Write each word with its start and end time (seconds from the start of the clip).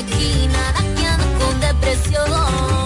aquí, 0.00 0.48
nada 0.48 0.80
que 0.96 1.06
depresión. 1.60 2.79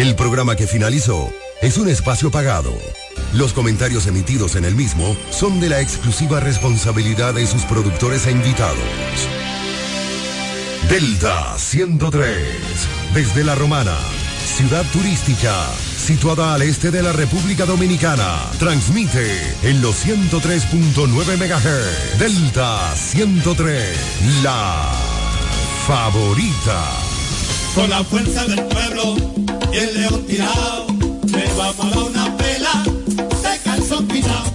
El 0.00 0.14
programa 0.14 0.56
que 0.56 0.66
finalizó 0.66 1.30
es 1.60 1.76
un 1.76 1.86
espacio 1.86 2.30
pagado. 2.30 2.72
Los 3.34 3.52
comentarios 3.52 4.06
emitidos 4.06 4.56
en 4.56 4.64
el 4.64 4.74
mismo 4.74 5.14
son 5.28 5.60
de 5.60 5.68
la 5.68 5.82
exclusiva 5.82 6.40
responsabilidad 6.40 7.34
de 7.34 7.46
sus 7.46 7.64
productores 7.64 8.26
e 8.26 8.30
invitados. 8.30 8.78
Delta 10.88 11.54
103, 11.58 12.34
desde 13.12 13.44
La 13.44 13.54
Romana, 13.54 13.94
ciudad 14.56 14.86
turística, 14.90 15.54
situada 15.98 16.54
al 16.54 16.62
este 16.62 16.90
de 16.90 17.02
la 17.02 17.12
República 17.12 17.66
Dominicana, 17.66 18.38
transmite 18.58 19.38
en 19.64 19.82
los 19.82 20.06
103.9 20.06 21.36
MHz. 21.36 22.18
Delta 22.18 22.96
103, 22.96 24.42
la 24.42 24.92
favorita. 25.86 26.84
Con 27.74 27.90
la 27.90 28.02
fuerza 28.02 28.46
del 28.46 28.64
pueblo 28.64 29.49
y 29.72 29.76
el 29.76 30.00
león 30.00 30.26
tirado, 30.26 30.86
le 31.26 31.44
vamos 31.56 31.86
a 31.86 31.90
dar 31.90 32.02
una 32.02 32.19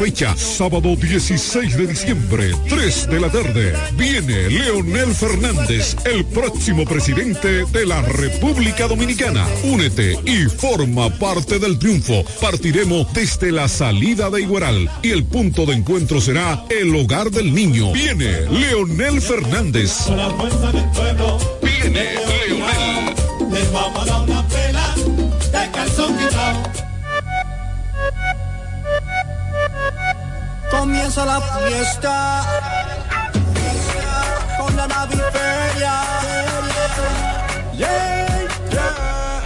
fecha, 0.00 0.34
sábado 0.34 0.96
16 0.96 1.76
de 1.76 1.86
diciembre, 1.86 2.52
3 2.70 3.08
de 3.10 3.20
la 3.20 3.30
tarde. 3.30 3.74
Viene 3.96 4.48
Leonel 4.48 5.14
Fernández, 5.14 5.94
el 6.06 6.24
próximo 6.24 6.86
presidente 6.86 7.66
de 7.66 7.84
la 7.84 8.00
República 8.00 8.88
Dominicana. 8.88 9.46
Únete 9.62 10.18
y 10.24 10.44
forma 10.46 11.10
parte 11.18 11.58
del 11.58 11.78
triunfo. 11.78 12.24
Partiremos 12.40 13.12
desde 13.12 13.52
la 13.52 13.68
salida 13.68 14.30
de 14.30 14.40
Igueral 14.40 14.90
y 15.02 15.10
el 15.10 15.24
punto 15.24 15.66
de 15.66 15.74
encuentro 15.74 16.18
será 16.18 16.64
el 16.70 16.96
hogar 16.96 17.30
del 17.30 17.54
niño. 17.54 17.92
Viene 17.92 18.48
Leonel 18.50 19.20
Fernández. 19.20 20.06
Viene 21.60 22.14
Leonel. 22.48 24.19
Comienza 30.70 31.24
la 31.24 31.40
fiesta 31.40 32.42
con 34.58 34.76
la 34.76 34.86
naviferia. 34.86 35.94
Yeah, 37.76 38.48
yeah. 38.70 39.42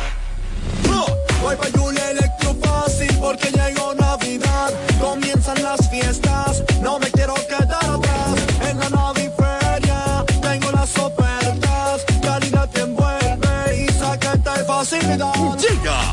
No, 0.89 1.07
voy 1.43 1.57
pa' 1.57 1.79
Julia 1.79 2.11
Electro 2.11 2.55
Fácil 2.62 3.17
porque 3.21 3.51
llegó 3.51 3.95
Navidad. 3.95 4.73
Comienzan 5.01 5.62
las 5.62 5.89
fiestas, 5.89 6.62
no 6.83 6.99
me 6.99 7.11
quiero 7.11 7.35
quedar 7.35 7.85
atrás. 7.85 8.35
En 8.69 8.79
la 8.79 8.89
naviferia 8.91 10.25
tengo 10.43 10.71
las 10.73 10.97
ofertas. 10.99 12.05
Calidad 12.23 12.69
que 12.71 12.81
envuelve 12.81 13.87
y 13.87 13.93
saqueta 13.93 14.59
de 14.59 14.65
facilidad. 14.65 15.33
Llega 15.59 16.12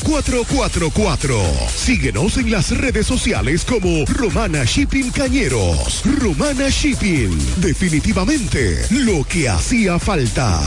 849-454-4444. 0.00 1.68
Síguenos 1.68 2.36
en 2.36 2.50
las 2.50 2.76
redes 2.76 3.06
sociales 3.06 3.64
como 3.64 4.04
Romana 4.06 4.64
Shipping 4.64 5.10
Cañeros. 5.10 6.02
Romana 6.20 6.68
Shipping. 6.68 7.38
Definitivamente 7.56 8.86
lo 8.90 9.24
que 9.24 9.48
hacía 9.48 9.98
falta. 9.98 10.60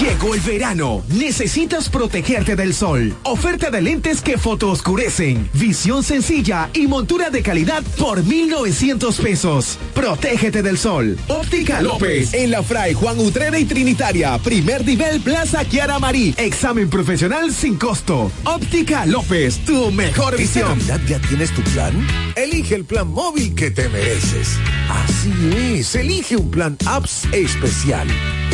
Llegó 0.00 0.34
el 0.34 0.40
verano. 0.40 1.04
Necesitas 1.08 1.88
protegerte 1.88 2.56
del 2.56 2.74
sol. 2.74 3.14
Oferta 3.22 3.70
de 3.70 3.80
lentes 3.80 4.22
que 4.22 4.36
fotooscurecen. 4.36 5.48
Visión 5.54 6.02
sencilla 6.02 6.68
y 6.72 6.88
montura 6.88 7.30
de 7.30 7.42
calidad 7.42 7.82
por 7.96 8.24
1,900 8.24 9.16
pesos. 9.18 9.78
Protégete 9.94 10.62
del 10.62 10.78
sol. 10.78 11.16
Óptica 11.28 11.80
López. 11.80 12.34
En 12.34 12.50
la 12.50 12.64
Fray 12.64 12.94
Juan 12.94 13.20
Utrera 13.20 13.56
y 13.56 13.66
Trinitaria. 13.66 14.36
Primer 14.38 14.84
nivel 14.84 15.20
Plaza 15.20 15.64
Kiara 15.64 16.00
Marí. 16.00 16.34
Examen 16.38 16.90
profesional 16.90 17.52
sin 17.52 17.76
costo. 17.76 18.32
Óptica 18.44 19.06
López. 19.06 19.60
Tu 19.64 19.92
mejor 19.92 20.36
visión. 20.36 20.76
¿Esta 20.80 20.96
Navidad 20.96 21.20
ya 21.20 21.28
tienes 21.28 21.54
tu 21.54 21.62
plan? 21.62 22.06
Elige 22.34 22.74
el 22.74 22.84
plan 22.84 23.06
móvil 23.08 23.54
que 23.54 23.70
te 23.70 23.88
mereces. 23.88 24.58
Así 24.90 25.76
es. 25.76 25.94
Elige 25.94 26.36
un 26.36 26.50
plan 26.50 26.76
apps 26.84 27.28
especial. 27.32 28.08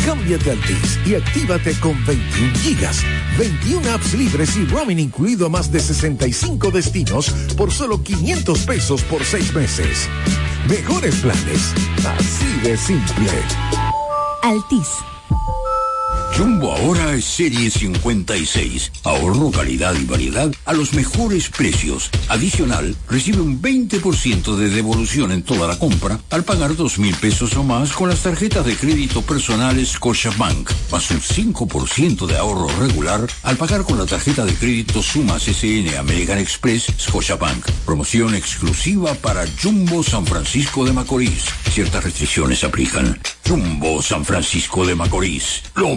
Cámbiate 0.04 0.50
a 0.50 0.52
Altis 0.54 0.98
y 1.06 1.14
actívate 1.14 1.74
con 1.80 2.04
21 2.06 2.54
gigas, 2.58 3.02
21 3.38 3.90
apps 3.90 4.14
libres 4.14 4.56
y 4.56 4.64
roaming 4.66 4.98
incluido 4.98 5.46
a 5.46 5.48
más 5.48 5.70
de 5.70 5.80
65 5.80 6.70
destinos 6.70 7.30
por 7.56 7.70
solo 7.72 8.02
500 8.02 8.58
pesos 8.60 9.02
por 9.02 9.24
6 9.24 9.54
meses. 9.54 10.08
Mejores 10.68 11.14
planes, 11.16 11.74
así 12.04 12.60
de 12.62 12.76
simple. 12.76 13.30
Altis. 14.42 15.09
Jumbo 16.36 16.72
ahora 16.72 17.14
es 17.14 17.24
serie 17.24 17.70
56. 17.70 18.92
Ahorro, 19.04 19.50
calidad 19.50 19.94
y 19.94 20.04
variedad 20.04 20.50
a 20.64 20.72
los 20.72 20.94
mejores 20.94 21.50
precios. 21.50 22.10
Adicional, 22.28 22.96
recibe 23.08 23.40
un 23.40 23.60
20% 23.60 24.56
de 24.56 24.70
devolución 24.70 25.32
en 25.32 25.42
toda 25.42 25.68
la 25.68 25.78
compra 25.78 26.18
al 26.30 26.44
pagar 26.44 26.76
dos 26.76 26.98
mil 26.98 27.14
pesos 27.16 27.56
o 27.56 27.64
más 27.64 27.92
con 27.92 28.08
las 28.08 28.22
tarjetas 28.22 28.64
de 28.64 28.76
crédito 28.76 29.22
personales 29.22 29.90
Scotiabank, 29.90 30.70
más 30.90 31.10
un 31.10 31.20
5% 31.20 32.26
de 32.26 32.36
ahorro 32.36 32.68
regular 32.78 33.26
al 33.42 33.56
pagar 33.56 33.82
con 33.82 33.98
la 33.98 34.06
tarjeta 34.06 34.44
de 34.44 34.54
crédito 34.54 35.02
Sumas 35.02 35.42
SN 35.42 35.96
American 35.98 36.38
Express 36.38 36.86
Scotiabank. 36.98 37.70
Promoción 37.84 38.34
exclusiva 38.34 39.14
para 39.14 39.44
Jumbo 39.62 40.02
San 40.02 40.26
Francisco 40.26 40.84
de 40.84 40.92
Macorís. 40.92 41.44
Ciertas 41.70 42.04
restricciones 42.04 42.64
aplican. 42.64 43.20
Jumbo 43.46 44.00
San 44.00 44.24
Francisco 44.24 44.86
de 44.86 44.94
Macorís. 44.94 45.62
Lo 45.74 45.96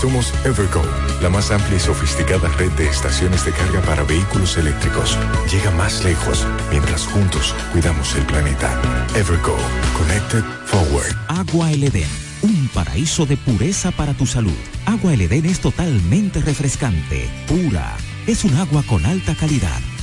Somos 0.00 0.34
Evergo, 0.44 0.82
la 1.22 1.30
más 1.30 1.50
amplia 1.50 1.78
y 1.78 1.80
sofisticada 1.80 2.48
red 2.58 2.70
de 2.72 2.86
estaciones 2.86 3.46
de 3.46 3.52
carga 3.52 3.80
para 3.80 4.02
vehículos 4.02 4.58
eléctricos. 4.58 5.16
Llega 5.50 5.70
más 5.70 6.04
lejos 6.04 6.46
mientras 6.70 7.06
juntos 7.06 7.54
cuidamos 7.72 8.14
el 8.14 8.26
planeta. 8.26 8.78
Evergo, 9.14 9.56
Connected 9.96 10.44
Forward. 10.66 11.16
Agua 11.28 11.72
El 11.72 11.84
Edén, 11.84 12.10
un 12.42 12.68
paraíso 12.74 13.24
de 13.24 13.38
pureza 13.38 13.90
para 13.90 14.12
tu 14.12 14.26
salud. 14.26 14.52
Agua 14.84 15.14
El 15.14 15.22
Edén 15.22 15.46
es 15.46 15.60
totalmente 15.60 16.42
refrescante, 16.42 17.30
pura. 17.48 17.96
Es 18.26 18.44
un 18.44 18.54
agua 18.56 18.82
con 18.82 19.06
alta 19.06 19.34
calidad, 19.34 19.80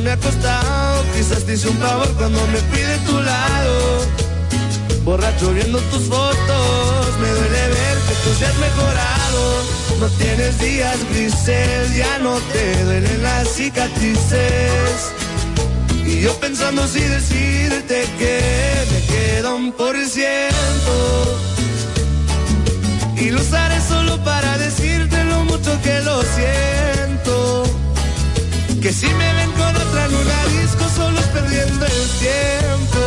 me 0.00 0.10
ha 0.10 0.16
costado. 0.16 1.04
Quizás 1.14 1.44
te 1.44 1.54
hice 1.54 1.68
un 1.68 1.78
favor 1.78 2.08
cuando 2.14 2.40
me 2.48 2.58
pide 2.72 2.98
tu 3.06 3.20
lado. 3.20 4.06
Borracho 5.04 5.52
viendo 5.52 5.78
tus 5.90 6.04
fotos, 6.04 7.18
me 7.20 7.28
duele 7.28 7.68
ver 7.68 7.96
que 8.08 8.14
tú 8.24 8.34
seas 8.38 8.56
mejorado. 8.58 9.62
No 10.00 10.08
tienes 10.18 10.58
días 10.58 10.96
grises, 11.10 11.96
ya 11.96 12.18
no 12.18 12.36
te 12.52 12.84
duelen 12.84 13.22
las 13.22 13.48
cicatrices. 13.48 15.12
Y 16.06 16.20
yo 16.20 16.34
pensando 16.40 16.86
si 16.86 17.00
decirte 17.00 18.06
que 18.18 18.40
me 18.92 19.00
queda 19.06 19.54
un 19.54 19.72
por 19.72 19.96
ciento. 20.06 21.38
Y 23.16 23.30
lo 23.30 23.40
usaré 23.40 23.80
solo 23.80 24.22
para 24.24 24.58
decirte 24.58 25.24
lo 25.24 25.44
mucho 25.44 25.80
que 25.82 26.00
lo 26.00 26.22
siento. 26.22 27.81
Que 28.82 28.92
si 28.92 29.06
me 29.06 29.34
ven 29.34 29.52
con 29.52 29.76
otra 29.76 30.06
en 30.06 30.14
una 30.16 30.44
disco 30.60 30.84
solo 30.96 31.16
es 31.20 31.26
perdiendo 31.26 31.86
el 31.86 32.08
tiempo. 32.18 33.00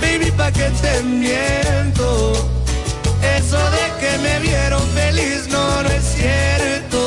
Baby, 0.00 0.30
pa' 0.30 0.52
que 0.52 0.70
te 0.80 1.02
miento. 1.02 2.32
Eso 3.36 3.58
de 3.76 3.84
que 3.98 4.18
me 4.18 4.38
vieron 4.38 4.80
feliz 4.94 5.48
no, 5.48 5.82
no 5.82 5.88
es 5.88 6.04
cierto. 6.04 7.00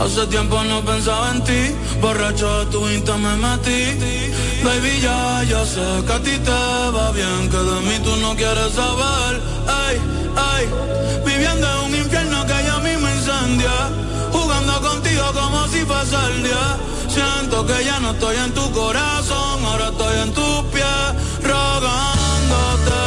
Hace 0.00 0.26
tiempo 0.26 0.60
no 0.64 0.84
pensaba 0.84 1.30
en 1.36 1.44
ti, 1.44 1.72
borracho 2.00 2.64
de 2.64 2.66
tu 2.72 2.88
insta 2.88 3.16
me 3.16 3.36
metí. 3.36 3.96
Baby, 4.64 5.00
ya, 5.00 5.44
ya 5.44 5.64
sé 5.66 5.86
que 6.04 6.12
a 6.12 6.18
ti 6.18 6.36
te 6.36 6.50
va 6.50 7.12
bien, 7.12 7.48
que 7.48 7.58
de 7.58 7.80
mí 7.82 7.96
tú 8.02 8.16
no 8.16 8.34
quieres 8.34 8.72
saber. 8.72 9.40
Ay, 9.68 10.00
ay, 10.34 10.68
viviendo 11.24 11.64
en 11.74 11.84
un 11.84 11.94
infierno 11.94 12.44
que 12.44 12.54
ya 12.66 12.78
mismo 12.78 13.08
incendia. 13.08 14.10
Contigo 14.78 15.32
como 15.34 15.66
si 15.68 15.84
fuese 15.84 16.16
el 16.32 16.42
día. 16.44 16.78
Siento 17.08 17.66
que 17.66 17.84
ya 17.84 17.98
no 18.00 18.12
estoy 18.12 18.36
en 18.36 18.52
tu 18.54 18.70
corazón, 18.72 19.64
ahora 19.64 19.88
estoy 19.88 20.18
en 20.20 20.32
tus 20.32 20.62
pies, 20.72 21.06
rogándote. 21.42 23.00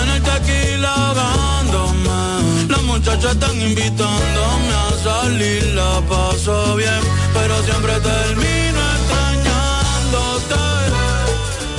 En 0.00 0.08
el 0.10 0.22
tequila 0.22 0.94
ahogándome. 0.94 2.68
Las 2.68 2.82
muchachas 2.82 3.32
están 3.32 3.60
invitándome 3.60 4.72
a 4.72 4.90
salir, 5.02 5.64
la 5.74 6.00
paso 6.08 6.76
bien, 6.76 7.00
pero 7.34 7.62
siempre 7.64 7.92
termino 8.00 8.80
extrañándote. 8.96 10.62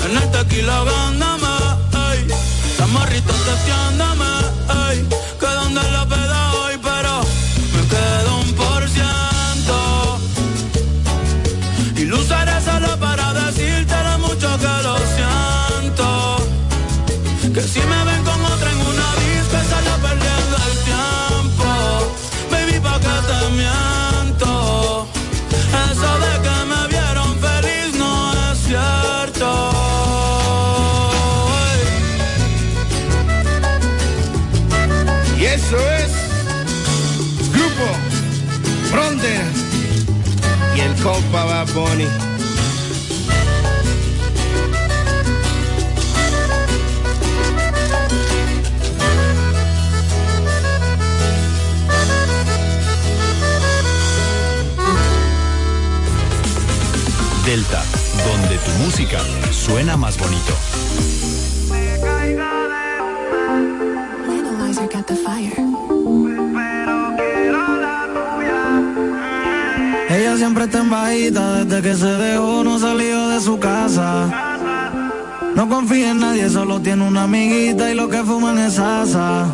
En 0.05 0.17
el 0.17 0.31
tequila 0.31 0.77
ahogándome. 0.77 1.23
Las 2.77 2.89
morritas 2.89 3.35
testeándome, 3.45 4.12
música 58.83 59.19
suena 59.51 59.95
más 59.95 60.17
bonito. 60.17 60.53
Analyzer 64.27 64.87
got 64.89 65.05
the 65.07 65.15
fire. 65.15 65.53
Ella 70.09 70.35
siempre 70.35 70.65
está 70.65 70.79
en 70.79 70.89
bajita, 70.89 71.63
desde 71.63 71.81
que 71.81 71.95
se 71.95 72.05
dejó 72.05 72.63
no 72.63 72.77
salió 72.77 73.29
de 73.29 73.39
su 73.39 73.57
casa. 73.57 74.29
No 75.55 75.69
confía 75.69 76.11
en 76.11 76.19
nadie, 76.19 76.49
solo 76.49 76.81
tiene 76.81 77.07
una 77.07 77.23
amiguita 77.23 77.89
y 77.89 77.95
lo 77.95 78.09
que 78.09 78.21
fuman 78.23 78.57
es 78.57 78.79
asa. 78.79 79.45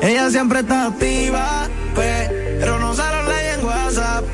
Ella 0.00 0.30
siempre 0.30 0.60
está 0.60 0.86
activa, 0.86 1.68
pero 1.94 2.78
no 2.78 2.94
se 2.94 3.02
lo 3.02 3.22
lee 3.24 3.58
en 3.58 3.64
WhatsApp. 3.66 4.24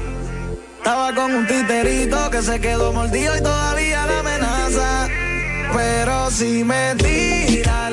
Estaba 0.78 1.14
con 1.14 1.35
un 1.35 1.47
titerito 1.47 2.31
que 2.31 2.42
se 2.42 2.61
quedó 2.61 2.92
mordido 2.92 3.35
y 3.37 3.38
amenaza. 3.38 3.72
Pero 5.73 6.31
si 6.31 6.64
me 6.64 6.95
tira, 6.97 7.91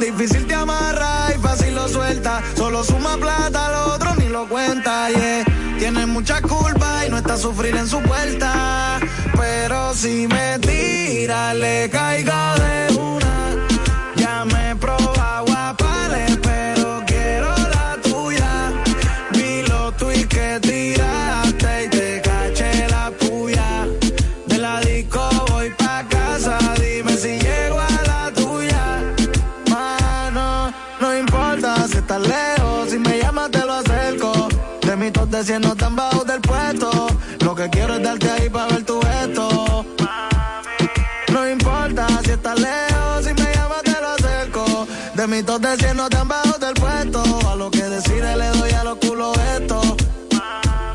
difícil 0.00 0.46
te 0.46 0.54
amarra 0.54 1.28
y 1.34 1.38
fácil 1.40 1.74
lo 1.74 1.88
suelta. 1.88 2.42
Solo 2.56 2.82
suma 2.84 3.16
plata, 3.16 3.70
lo 3.70 3.94
otro 3.94 4.14
ni 4.16 4.28
lo 4.28 4.48
cuenta, 4.48 5.10
yeah. 5.10 5.44
Tiene 5.78 6.06
mucha 6.06 6.40
culpa 6.40 7.04
y 7.06 7.10
no 7.10 7.18
está 7.18 7.34
a 7.34 7.38
sufrir 7.38 7.76
en 7.76 7.88
su 7.88 8.00
puerta. 8.00 9.00
Pero 9.36 9.94
si 9.94 10.26
me 10.26 10.58
tira, 10.58 11.54
le 11.54 11.90
caigo 11.90 12.32
de 12.56 12.96
una. 12.98 13.66
Ya 14.16 14.44
me 14.44 14.70
he 14.70 14.76
probado 14.76 15.53
estés 35.34 35.46
siendo 35.46 35.74
tan 35.74 35.96
bajo 35.96 36.24
del 36.24 36.40
puesto. 36.40 37.08
Lo 37.40 37.56
que 37.56 37.68
quiero 37.68 37.94
es 37.96 38.02
darte 38.04 38.30
ahí 38.30 38.48
para 38.48 38.68
ver 38.68 38.84
tu 38.84 39.00
gesto. 39.00 39.84
No 41.32 41.50
importa 41.50 42.06
si 42.24 42.30
estás 42.30 42.60
lejos, 42.60 43.24
si 43.24 43.34
me 43.34 43.52
llamas 43.52 43.82
te 43.82 43.96
lo 44.00 44.08
acerco. 44.16 44.86
De 45.16 45.26
mí 45.26 45.42
todo 45.42 45.76
siendo 45.76 46.08
tan 46.08 46.28
bajo 46.28 46.56
del 46.58 46.74
puesto. 46.74 47.22
A 47.50 47.56
lo 47.56 47.68
que 47.68 47.82
decide 47.82 48.36
le 48.36 48.46
doy 48.58 48.70
a 48.70 48.84
los 48.84 48.96
culos 48.98 49.36
esto. 49.58 49.96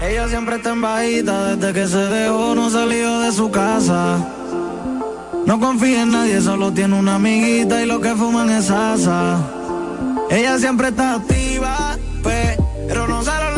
Ella 0.01 0.29
siempre 0.29 0.55
está 0.55 0.69
en 0.69 0.81
bajita, 0.81 1.55
desde 1.55 1.73
que 1.73 1.87
se 1.87 1.97
dejó 1.97 2.55
no 2.55 2.69
salió 2.69 3.19
de 3.19 3.33
su 3.33 3.51
casa. 3.51 4.19
No 5.45 5.59
confía 5.59 6.03
en 6.03 6.11
nadie, 6.11 6.39
solo 6.39 6.71
tiene 6.71 6.97
una 6.97 7.15
amiguita 7.15 7.81
y 7.81 7.85
lo 7.85 7.99
que 7.99 8.15
fuman 8.15 8.49
es 8.51 8.69
asa. 8.69 9.37
Ella 10.29 10.57
siempre 10.57 10.89
está 10.89 11.15
activa, 11.15 11.97
pero 12.87 13.07
no 13.07 13.21
sale 13.21 13.48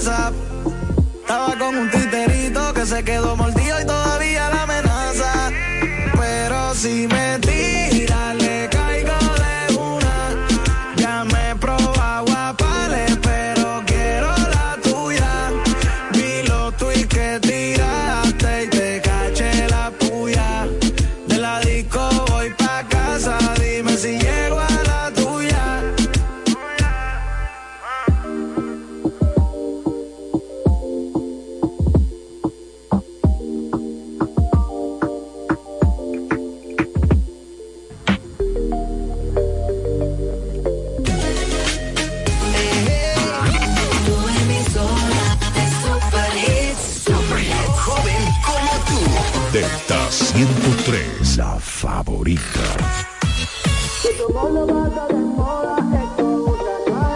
estaba 0.00 1.58
con 1.58 1.76
un 1.76 1.90
titerito 1.90 2.72
que 2.72 2.86
se 2.86 3.04
quedó 3.04 3.36
mordido 3.36 3.82
y 3.82 3.84
todavía 3.84 4.48
la 4.48 4.62
amenaza. 4.62 5.50
Pero 6.18 6.74
si 6.74 7.06
me 7.06 7.29
favorita. 52.04 52.64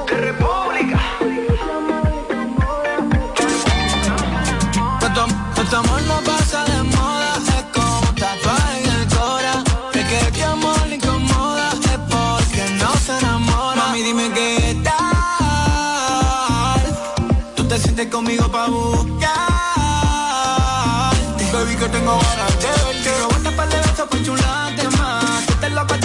De 0.06 0.16
República. 0.16 1.00
Amor 5.74 6.02
no 6.02 6.20
pasa 6.20 6.64
de 6.66 6.82
moda, 6.84 7.34
es 7.48 7.64
como 7.74 8.06
tatuaje 8.14 8.84
en 8.84 8.90
el 8.92 9.08
cora. 9.08 9.64
De 9.92 10.00
que 10.06 10.18
este 10.20 10.44
amor 10.44 10.86
le 10.86 10.94
incomoda, 10.96 11.72
es 11.72 11.98
porque 12.14 12.62
no 12.78 12.94
se 13.04 13.18
enamora. 13.18 13.86
Mami, 13.86 14.02
dime 14.02 14.30
qué 14.32 14.76
tal. 14.84 14.94
Tú 17.56 17.64
te 17.66 17.76
sientes 17.78 18.06
conmigo 18.06 18.46
pa' 18.52 18.68
buscar. 18.68 19.34
Baby, 21.52 21.74
que 21.76 21.88
tengo 21.88 22.12
ganas 22.18 22.54
de 22.62 22.93
Choco 23.96 24.16
chulate 24.24 24.88
más. 24.96 25.46
Tú 25.46 25.54
te 25.60 25.70
lo 25.70 25.86
pones. 25.86 26.04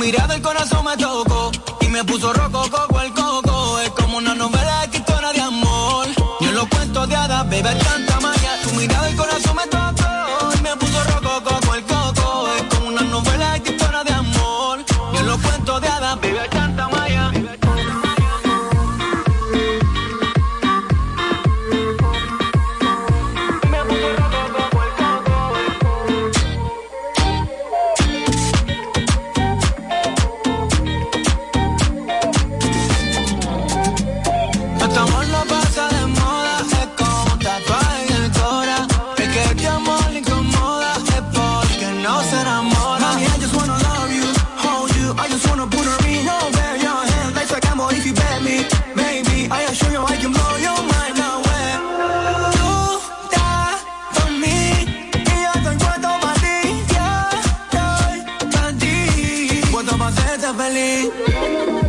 mirada 0.00 0.34
el 0.34 0.42
corazón 0.42 0.84
me 0.84 0.96
tocó 0.96 1.52
y 1.80 1.88
me 1.88 2.02
puso 2.04 2.32
roco, 2.32 2.64
cavaler. 60.50 61.79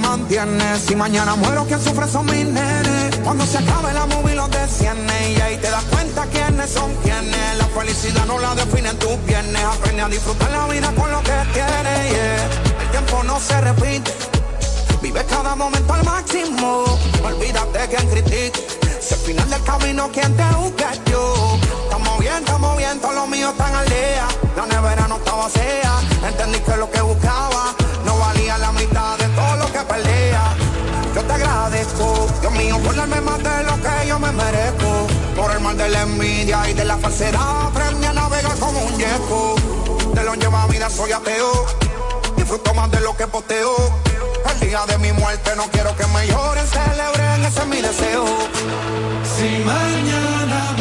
Me 0.00 0.08
mantiene. 0.08 0.78
Si 0.78 0.94
mañana 0.94 1.34
muero, 1.36 1.64
quien 1.66 1.80
sufre 1.80 2.06
son 2.08 2.26
mis 2.26 2.46
nenes. 2.46 3.16
Cuando 3.24 3.44
se 3.46 3.58
acabe 3.58 3.92
la 3.92 4.06
movie 4.06 4.34
los 4.34 4.50
desciende. 4.50 5.32
Y 5.32 5.40
ahí 5.40 5.56
te 5.58 5.70
das 5.70 5.84
cuenta 5.84 6.26
quiénes 6.26 6.70
son 6.70 6.92
quienes. 7.02 7.58
La 7.58 7.66
felicidad 7.66 8.24
no 8.26 8.38
la 8.38 8.54
definen 8.54 8.96
tus 8.98 9.16
piernas. 9.26 9.62
Aprende 9.76 10.02
a 10.02 10.08
disfrutar 10.08 10.50
la 10.50 10.66
vida 10.66 10.92
con 10.96 11.10
lo 11.10 11.22
que 11.22 11.32
tienes. 11.52 12.42
El 12.80 12.90
tiempo 12.90 13.22
no 13.24 13.40
se 13.40 13.60
repite. 13.60 14.12
Vive 15.02 15.24
cada 15.24 15.54
momento 15.54 15.92
al 15.92 16.04
máximo. 16.04 16.84
Olvídate 17.24 17.88
quien 17.88 18.08
critique. 18.10 18.66
Si 19.00 19.14
al 19.14 19.20
final 19.20 19.50
del 19.50 19.62
camino, 19.62 20.10
quien 20.12 20.36
te 20.36 20.44
busca 20.56 20.92
yo. 21.10 21.58
Estamos 21.84 22.18
bien, 22.18 22.38
estamos 22.38 22.76
bien, 22.76 23.00
todos 23.00 23.14
los 23.14 23.28
míos 23.28 23.52
están 23.52 23.74
al 23.74 23.88
día. 23.88 24.28
La 24.56 24.66
nevera 24.66 25.08
no 25.08 25.16
estaba 25.16 25.44
vacía. 25.44 25.92
Entendí 26.26 26.58
que 26.60 26.76
lo 26.76 26.90
que 26.90 27.00
buscaba 27.00 27.74
la 28.60 28.72
mitad 28.72 29.18
de 29.18 29.28
todo 29.28 29.56
lo 29.56 29.72
que 29.72 29.78
perdía. 29.80 30.56
Yo 31.14 31.22
te 31.22 31.32
agradezco, 31.32 32.26
Dios 32.40 32.52
mío, 32.52 32.78
por 32.84 32.94
darme 32.94 33.20
más 33.20 33.38
de 33.38 33.64
lo 33.64 33.74
que 33.82 34.06
yo 34.06 34.18
me 34.18 34.32
merezco. 34.32 35.06
Por 35.36 35.52
el 35.52 35.60
mal 35.60 35.76
de 35.76 35.88
la 35.88 36.02
envidia 36.02 36.68
y 36.68 36.74
de 36.74 36.84
la 36.84 36.96
falsedad, 36.96 37.66
aprendí 37.66 38.06
a 38.06 38.12
navegar 38.12 38.56
como 38.58 38.80
un 38.80 38.96
yeco. 38.98 39.54
De 40.14 40.24
lo 40.24 40.34
lleva 40.34 40.66
vida 40.66 40.90
soy 40.90 41.12
ateo, 41.12 41.66
disfruto 42.36 42.74
más 42.74 42.90
de 42.90 43.00
lo 43.00 43.16
que 43.16 43.26
posteo. 43.26 43.74
El 44.50 44.60
día 44.60 44.84
de 44.86 44.98
mi 44.98 45.12
muerte 45.12 45.50
no 45.56 45.64
quiero 45.70 45.94
que 45.96 46.06
me 46.08 46.26
lloren, 46.26 46.66
celebren, 46.66 47.44
ese 47.44 47.60
es 47.60 47.66
mi 47.66 47.80
deseo. 47.80 48.24
Si 49.36 49.64
mañana 49.64 50.74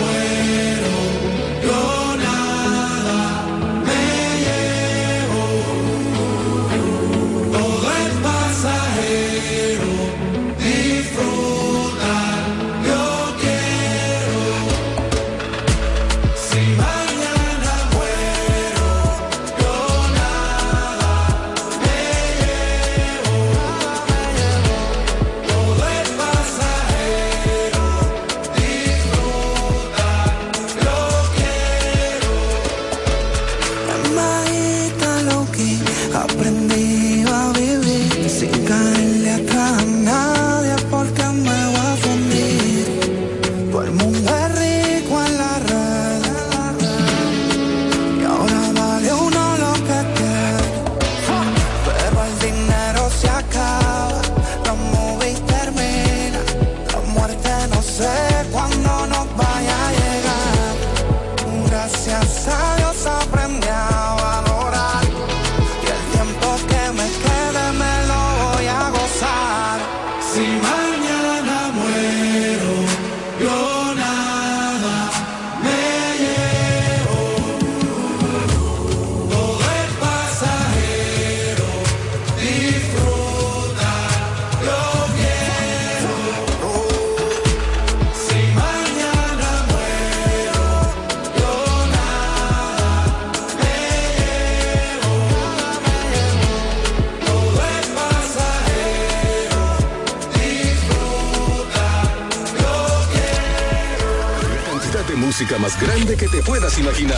música 105.48 105.60
más 105.60 105.80
grande 105.80 106.18
que 106.18 106.28
te 106.28 106.44
puedas 106.44 106.78
imaginar. 106.78 107.18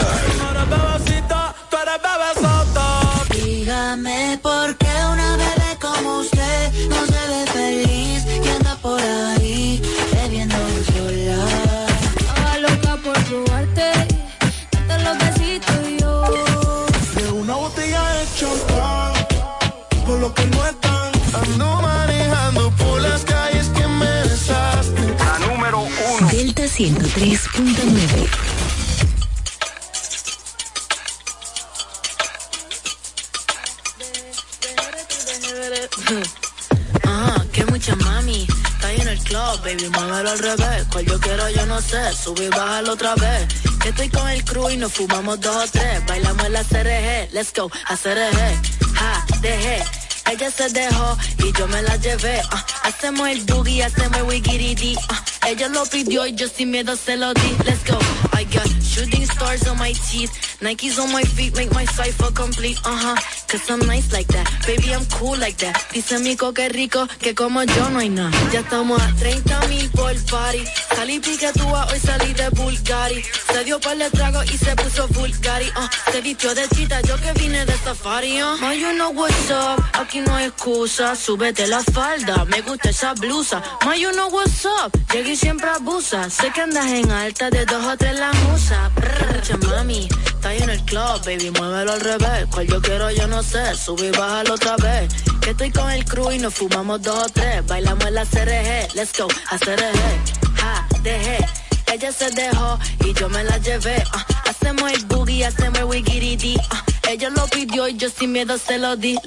Dígame 3.32 4.38
por 4.42 4.76
qué 4.76 4.86
una 5.12 5.36
bebé 5.36 5.78
como 5.80 6.18
usted 6.20 6.39
103.9. 26.80 28.50
Ah, 39.36 39.56
baby, 39.62 39.90
muévelo 39.90 40.30
al 40.30 40.38
revés. 40.38 40.86
Cual 40.90 41.04
yo 41.04 41.20
quiero, 41.20 41.50
yo 41.50 41.66
no 41.66 41.82
sé. 41.82 42.14
Sube 42.14 42.46
y 42.46 42.48
bájalo 42.48 42.94
otra 42.94 43.14
vez. 43.16 43.46
Que 43.82 43.90
estoy 43.90 44.08
con 44.08 44.26
el 44.30 44.42
crew 44.42 44.70
y 44.70 44.78
nos 44.78 44.92
fumamos 44.92 45.38
dos 45.38 45.56
o 45.56 45.70
tres. 45.70 46.06
Bailamos 46.06 46.46
el 46.46 46.54
CRG, 46.54 47.32
let's 47.34 47.52
go, 47.54 47.70
a 47.84 47.94
CRG. 47.94 48.94
Ja, 48.94 49.26
dejé. 49.42 49.84
Ella 50.30 50.50
se 50.50 50.68
dejó 50.70 51.18
y 51.44 51.52
yo 51.58 51.68
me 51.68 51.82
la 51.82 51.96
llevé. 51.96 52.40
Ah, 52.50 52.64
hacemos 52.84 53.28
el 53.28 53.42
boogie, 53.44 53.84
hacemos 53.84 54.16
el 54.16 54.22
wigiridi. 54.22 54.94
Uh, 54.94 55.00
ah, 55.10 55.24
ella 55.50 55.68
lo 55.68 55.84
pidió 55.84 56.26
y 56.26 56.34
yo 56.34 56.46
sin 56.48 56.70
miedo 56.70 56.94
se 56.96 57.16
lo 57.16 57.34
di. 57.34 57.56
Let's 57.64 57.84
go. 57.84 57.98
I 58.32 58.44
got 58.44 58.68
shooting 58.82 59.26
stars 59.26 59.66
on 59.66 59.78
my 59.78 59.92
teeth. 59.92 60.49
Nikes 60.60 60.98
on 60.98 61.10
my 61.10 61.22
feet 61.22 61.56
make 61.56 61.72
my 61.72 61.86
cipher 61.86 62.30
complete. 62.32 62.78
Uh 62.84 62.92
huh. 62.92 63.16
Cause 63.48 63.70
I'm 63.70 63.80
nice 63.86 64.12
like 64.12 64.26
that. 64.28 64.46
Baby, 64.66 64.92
I'm 64.92 65.06
cool 65.16 65.36
like 65.38 65.56
that. 65.58 65.74
Dice 65.92 66.18
Mico 66.18 66.52
que 66.52 66.68
rico, 66.68 67.06
que 67.18 67.34
como 67.34 67.62
yo 67.64 67.88
no 67.88 67.98
hay 67.98 68.10
nada. 68.10 68.30
Ya 68.52 68.60
estamos 68.60 69.00
a 69.00 69.10
30 69.16 69.68
mil 69.68 69.90
por 69.90 70.14
party. 70.30 70.64
Salí 70.94 71.18
piquetúa, 71.18 71.86
hoy 71.90 71.98
salí 71.98 72.34
de 72.34 72.50
Bulgari. 72.50 73.22
Se 73.52 73.64
dio 73.64 73.80
par 73.80 73.96
de 73.96 74.10
trago 74.10 74.42
y 74.44 74.58
se 74.58 74.76
puso 74.76 75.08
Bulgari. 75.08 75.66
Uh, 75.68 76.12
se 76.12 76.20
vistió 76.20 76.54
de 76.54 76.68
chita, 76.68 77.00
yo 77.02 77.16
que 77.16 77.32
vine 77.40 77.64
de 77.64 77.76
safari. 77.78 78.42
Uh. 78.42 78.58
Ma, 78.60 78.74
you 78.74 78.92
know 78.92 79.10
what's 79.12 79.50
up. 79.50 79.82
Aquí 79.94 80.20
no 80.20 80.34
hay 80.34 80.44
excusa. 80.48 81.16
Súbete 81.16 81.66
la 81.68 81.82
falda, 81.82 82.44
me 82.44 82.60
gusta 82.60 82.90
esa 82.90 83.14
blusa. 83.14 83.62
Ma, 83.86 83.96
you 83.96 84.10
know 84.12 84.28
what's 84.28 84.66
up. 84.66 84.92
Llegué 85.10 85.32
y 85.32 85.36
siempre 85.36 85.70
abusa. 85.70 86.28
Sé 86.28 86.52
que 86.52 86.60
andas 86.60 86.86
en 86.86 87.10
alta 87.10 87.48
de 87.48 87.64
dos 87.64 87.82
o 87.82 87.96
tres 87.96 88.18
la 88.18 88.30
musa. 88.32 88.90
Brr, 88.94 89.66
mami. 89.66 90.06
Está 90.40 90.48
ahí 90.48 90.62
en 90.62 90.70
el 90.70 90.82
club, 90.84 91.20
baby, 91.26 91.50
muévelo 91.50 91.92
al 91.92 92.00
revés. 92.00 92.46
Cual 92.50 92.66
yo 92.66 92.80
quiero, 92.80 93.10
yo 93.10 93.26
no 93.26 93.42
sé. 93.42 93.76
Sube 93.76 94.06
y 94.06 94.10
bájalo 94.10 94.54
otra 94.54 94.74
vez. 94.76 95.12
Que 95.42 95.50
estoy 95.50 95.70
con 95.70 95.90
el 95.90 96.02
crew 96.06 96.30
y 96.32 96.38
nos 96.38 96.54
fumamos 96.54 97.02
dos 97.02 97.24
o 97.24 97.28
tres. 97.28 97.66
Bailamos 97.66 98.06
en 98.06 98.14
la 98.14 98.24
CRG, 98.24 98.94
let's 98.94 99.12
go, 99.18 99.28
a 99.50 99.58
CRG. 99.58 100.56
Ja, 100.56 100.88
dejé. 101.02 101.46
Ella 101.92 102.10
se 102.10 102.30
dejó 102.30 102.78
y 103.04 103.12
yo 103.12 103.28
me 103.28 103.44
la 103.44 103.58
llevé. 103.58 104.02
ah. 104.12 104.24
hacemos 104.48 104.90
el 104.90 105.04
boogie, 105.04 105.44
hacemos 105.44 105.78
el 105.80 105.84
wigiridi. 105.84 106.56
ah. 106.70 106.84
ella 107.10 107.28
lo 107.28 107.46
pidió 107.48 107.86
y 107.86 107.98
yo 107.98 108.08
sin 108.08 108.32
miedo 108.32 108.56
se 108.56 108.78
lo 108.78 108.96
di. 108.96 109.18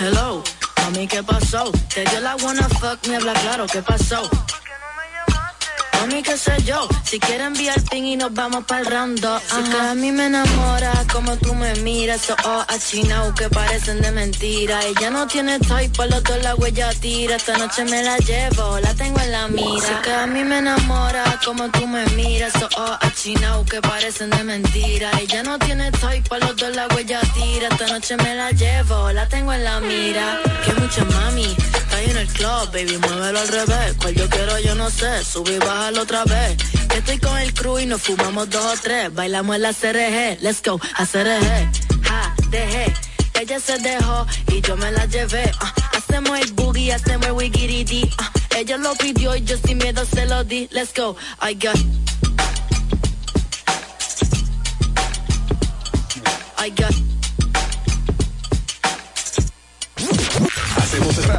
Hello, 0.00 0.42
mami, 0.82 1.06
¿qué 1.06 1.22
pasó? 1.22 1.70
Te 1.94 2.02
dio 2.04 2.18
la 2.20 2.34
wanna 2.34 2.68
fuck, 2.68 2.98
me 3.06 3.14
habla 3.14 3.32
claro, 3.34 3.66
¿qué 3.68 3.80
pasó? 3.80 4.28
Yo, 6.64 6.88
si 7.04 7.18
quieren 7.18 7.48
enviar 7.48 7.82
ping 7.90 8.04
y 8.04 8.16
nos 8.16 8.32
vamos 8.32 8.64
para 8.64 8.80
el 8.80 8.86
rando. 8.86 9.40
que 9.70 9.76
a 9.76 9.94
mí 9.94 10.12
me 10.12 10.26
enamora 10.26 10.92
como 11.12 11.36
tú 11.36 11.52
me 11.52 11.74
miras, 11.76 12.20
so 12.20 12.36
oh, 12.44 12.64
achinao 12.68 13.34
que 13.34 13.48
parecen 13.48 14.00
de 14.00 14.12
mentira. 14.12 14.80
Ella 14.84 15.10
no 15.10 15.26
tiene 15.26 15.58
toy, 15.58 15.88
por 15.88 16.08
los 16.08 16.22
dos 16.22 16.40
la 16.42 16.54
huella 16.54 16.90
tira. 17.00 17.36
Esta 17.36 17.58
noche 17.58 17.84
me 17.84 18.02
la 18.04 18.16
llevo, 18.18 18.78
la 18.80 18.94
tengo 18.94 19.18
en 19.20 19.32
la 19.32 19.48
mira. 19.48 20.02
que 20.02 20.12
a 20.12 20.26
mí 20.26 20.44
me 20.44 20.58
enamora 20.58 21.40
como 21.44 21.68
tú 21.70 21.86
me 21.86 22.06
miras, 22.14 22.52
so 22.52 22.68
oh, 22.76 22.98
achinao 23.00 23.64
que 23.64 23.80
parecen 23.80 24.30
de 24.30 24.44
mentira. 24.44 25.10
Ella 25.20 25.42
no 25.42 25.58
tiene 25.58 25.90
toy, 25.90 26.20
por 26.22 26.38
los 26.40 26.56
dos 26.56 26.74
la 26.74 26.86
huella 26.88 27.20
tira. 27.34 27.68
Esta 27.68 27.86
noche 27.88 28.16
me 28.16 28.34
la 28.34 28.50
llevo, 28.52 29.10
la 29.12 29.26
tengo 29.28 29.52
en 29.52 29.64
la 29.64 29.80
mira. 29.80 30.40
Que 30.64 30.72
mucha 30.80 31.04
mami, 31.04 31.56
en 32.04 32.16
el 32.16 32.28
club, 32.28 32.66
baby, 32.72 32.98
muévelo 32.98 33.38
al 33.38 33.48
revés. 33.48 33.94
Cual 34.00 34.14
yo 34.14 34.28
quiero, 34.28 34.58
yo 34.58 34.74
no 34.74 34.90
sé, 34.90 35.24
subí 35.24 35.54
y 35.54 35.58
bájalo 35.58 36.02
otra 36.02 36.24
vez. 36.24 36.56
Estoy 36.94 37.18
con 37.18 37.38
el 37.38 37.52
crew 37.54 37.78
y 37.78 37.86
nos 37.86 38.02
fumamos 38.02 38.50
dos 38.50 38.64
o 38.64 38.82
tres. 38.82 39.12
Bailamos 39.14 39.56
en 39.56 39.62
la 39.62 39.72
CRG, 39.72 40.42
let's 40.42 40.62
go, 40.62 40.80
a 40.94 41.06
CRG. 41.06 41.70
Ja, 42.02 42.34
dejé. 42.50 42.92
Ella 43.40 43.60
se 43.60 43.78
dejó 43.78 44.26
y 44.48 44.60
yo 44.62 44.76
me 44.76 44.90
la 44.92 45.04
llevé. 45.06 45.52
Uh, 45.60 45.96
hacemos 45.96 46.38
el 46.38 46.52
boogie, 46.52 46.92
hacemos 46.92 47.26
el 47.26 47.32
wiggy 47.32 48.04
uh, 48.04 48.56
ella 48.56 48.78
lo 48.78 48.94
pidió 48.94 49.36
y 49.36 49.44
yo 49.44 49.56
sin 49.58 49.76
miedo 49.76 50.04
se 50.06 50.24
lo 50.24 50.42
di. 50.42 50.68
Let's 50.70 50.94
go, 50.94 51.16
I 51.42 51.54
got. 51.54 51.76
I 56.58 56.70
got. 56.70 57.15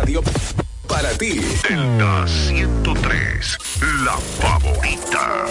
Radio 0.07 0.21
para 0.87 1.09
ti. 1.17 1.41
Delta 1.67 2.25
103, 2.27 3.57
la 4.05 4.17
favorita. 4.39 5.45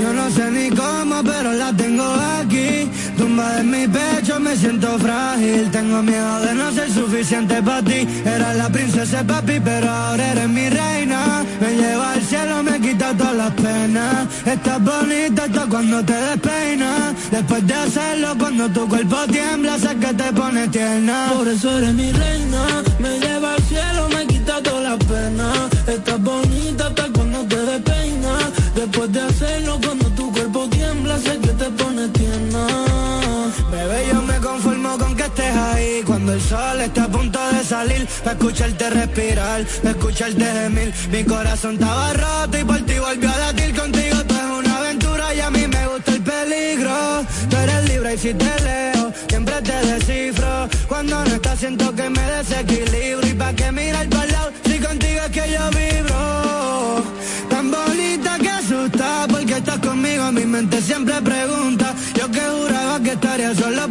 Yo 0.00 0.12
no 0.12 0.30
sé 0.30 0.50
ni 0.52 0.70
cómo, 0.70 1.24
pero 1.24 1.52
la 1.54 1.72
tengo 1.72 2.04
aquí. 2.38 2.88
Tumba 3.18 3.58
en 3.60 3.70
mi 3.70 3.88
pecho, 3.88 4.38
me 4.38 4.56
siento 4.56 4.96
frágil. 4.98 5.70
Tengo 5.72 6.02
miedo 6.02 6.40
de 6.40 6.54
no 6.54 6.70
ser 6.70 6.92
suficiente 6.92 7.60
para 7.62 7.82
ti. 7.82 8.06
Era 8.24 8.54
la 8.54 8.68
princesa 8.68 9.24
papi, 9.24 9.58
pero 9.58 9.90
ahora 9.90 10.32
eres 10.32 10.48
mi 10.48 10.68
reina. 10.68 11.15
Estás 13.46 14.82
bonita 14.82 15.44
hasta 15.44 15.66
cuando 15.68 16.04
te 16.04 16.14
despeinas. 16.14 17.14
Después 17.30 17.64
de 17.64 17.74
hacerlo, 17.74 18.34
cuando 18.38 18.68
tu 18.70 18.88
cuerpo 18.88 19.16
tiembla, 19.30 19.78
sé 19.78 19.96
que 19.96 20.14
te 20.14 20.32
pone 20.32 20.66
tierna. 20.68 21.28
Por 21.32 21.46
eso 21.46 21.78
eres 21.78 21.94
mi 21.94 22.10
reina. 22.10 22.82
Me 22.98 23.20
lleva 23.20 23.54
al 23.54 23.62
cielo, 23.62 24.08
me 24.08 24.26
quita 24.26 24.60
todas 24.62 24.82
las 24.82 24.98
penas. 25.04 25.58
Estás 25.86 26.20
bonita 26.22 26.88
hasta 26.88 27.08
cuando 27.12 27.44
te 27.46 27.56
despeinas. 27.56 28.44
Después 28.74 29.12
de 29.12 29.20
hacerlo, 29.20 29.78
cuando 29.84 30.05
ahí. 35.56 36.02
Cuando 36.04 36.32
el 36.32 36.40
sol 36.40 36.80
está 36.80 37.04
a 37.04 37.08
punto 37.08 37.38
de 37.52 37.64
salir, 37.64 38.06
para 38.22 38.32
escucharte 38.32 38.90
respirar, 38.90 39.64
para 39.82 39.90
escucharte 39.90 40.44
gemir. 40.44 40.94
Mi 41.10 41.24
corazón 41.24 41.74
estaba 41.74 42.12
roto 42.12 42.58
y 42.58 42.64
por 42.64 42.80
ti 42.82 42.98
volvió 42.98 43.30
a 43.30 43.38
latir 43.38 43.74
contigo. 43.74 44.16
Tú 44.24 44.34
es 44.34 44.58
una 44.58 44.78
aventura 44.78 45.34
y 45.34 45.40
a 45.40 45.50
mí 45.50 45.66
me 45.66 45.86
gusta 45.88 46.12
el 46.12 46.22
peligro. 46.22 47.24
Tú 47.50 47.56
eres 47.56 47.88
libre 47.88 48.14
y 48.14 48.18
si 48.18 48.34
te 48.34 48.60
leo, 48.62 49.12
siempre 49.28 49.62
te 49.62 49.86
descifro. 49.86 50.68
Cuando 50.88 51.24
no 51.24 51.34
estás, 51.34 51.58
siento 51.58 51.94
que 51.94 52.08
me 52.10 52.22
desequilibro. 52.22 53.26
Y 53.26 53.34
pa' 53.34 53.52
que 53.52 53.72
mirar 53.72 54.08
para 54.08 54.24
el 54.24 54.32
lado, 54.32 54.52
si 54.64 54.78
contigo 54.78 55.20
es 55.24 55.30
que 55.30 55.52
yo 55.52 55.70
vibro. 55.70 57.04
Tan 57.50 57.70
bonita 57.70 58.38
que 58.38 58.48
asusta, 58.50 59.26
porque 59.30 59.54
estás 59.54 59.78
conmigo, 59.78 60.30
mi 60.32 60.44
mente 60.44 60.80
siempre 60.82 61.20
pregunta. 61.22 61.94
Yo 62.14 62.30
que 62.30 62.40
juraba 62.40 63.00
que 63.00 63.12
estaría 63.12 63.54
solo, 63.54 63.88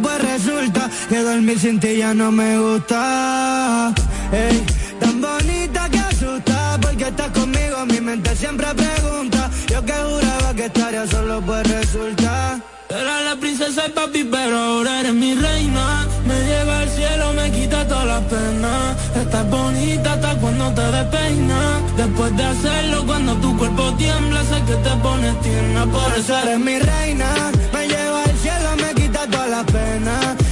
que 1.08 1.22
dormir 1.22 1.58
sin 1.58 1.78
ti 1.78 1.96
ya 1.98 2.14
no 2.14 2.32
me 2.32 2.58
gusta. 2.58 3.92
Ey, 4.32 4.64
tan 5.00 5.20
bonita 5.20 5.88
que 5.88 5.98
asusta, 5.98 6.78
porque 6.80 7.04
estás 7.04 7.30
conmigo, 7.30 7.86
mi 7.86 8.00
mente 8.00 8.34
siempre 8.34 8.66
pregunta. 8.74 9.50
Yo 9.68 9.84
que 9.84 9.92
juraba 9.92 10.54
que 10.54 10.66
estaría 10.66 11.06
solo, 11.06 11.40
pues 11.42 11.62
resulta. 11.68 12.60
Era 12.88 13.20
la 13.22 13.36
princesa 13.36 13.86
y 13.86 13.90
papi, 13.90 14.24
pero 14.24 14.58
ahora 14.58 15.00
eres 15.00 15.14
mi 15.14 15.34
reina. 15.34 16.06
Me 16.26 16.38
lleva 16.48 16.80
al 16.80 16.88
cielo, 16.90 17.32
me 17.34 17.50
quita 17.50 17.86
todas 17.86 18.06
las 18.06 18.22
penas. 18.24 18.96
Estás 19.16 19.50
bonita 19.50 20.12
hasta 20.14 20.34
cuando 20.36 20.72
te 20.72 20.82
despeinas. 20.96 21.96
Después 21.96 22.36
de 22.36 22.44
hacerlo, 22.44 23.06
cuando 23.06 23.34
tu 23.36 23.56
cuerpo 23.58 23.94
tiembla, 23.94 24.42
sé 24.44 24.58
que 24.68 24.76
te 24.86 24.96
pones 25.02 25.40
tierna. 25.40 25.86
Por 25.86 26.18
eso 26.18 26.38
eres 26.38 26.58
mi 26.58 26.78
reina. 26.78 27.28
Me 27.72 27.86
lleva 27.86 28.22
al 28.24 28.36
cielo, 28.38 28.70
me 28.76 29.02
quita 29.02 29.26
todas 29.26 29.50
las 29.50 29.64
penas. 29.64 29.75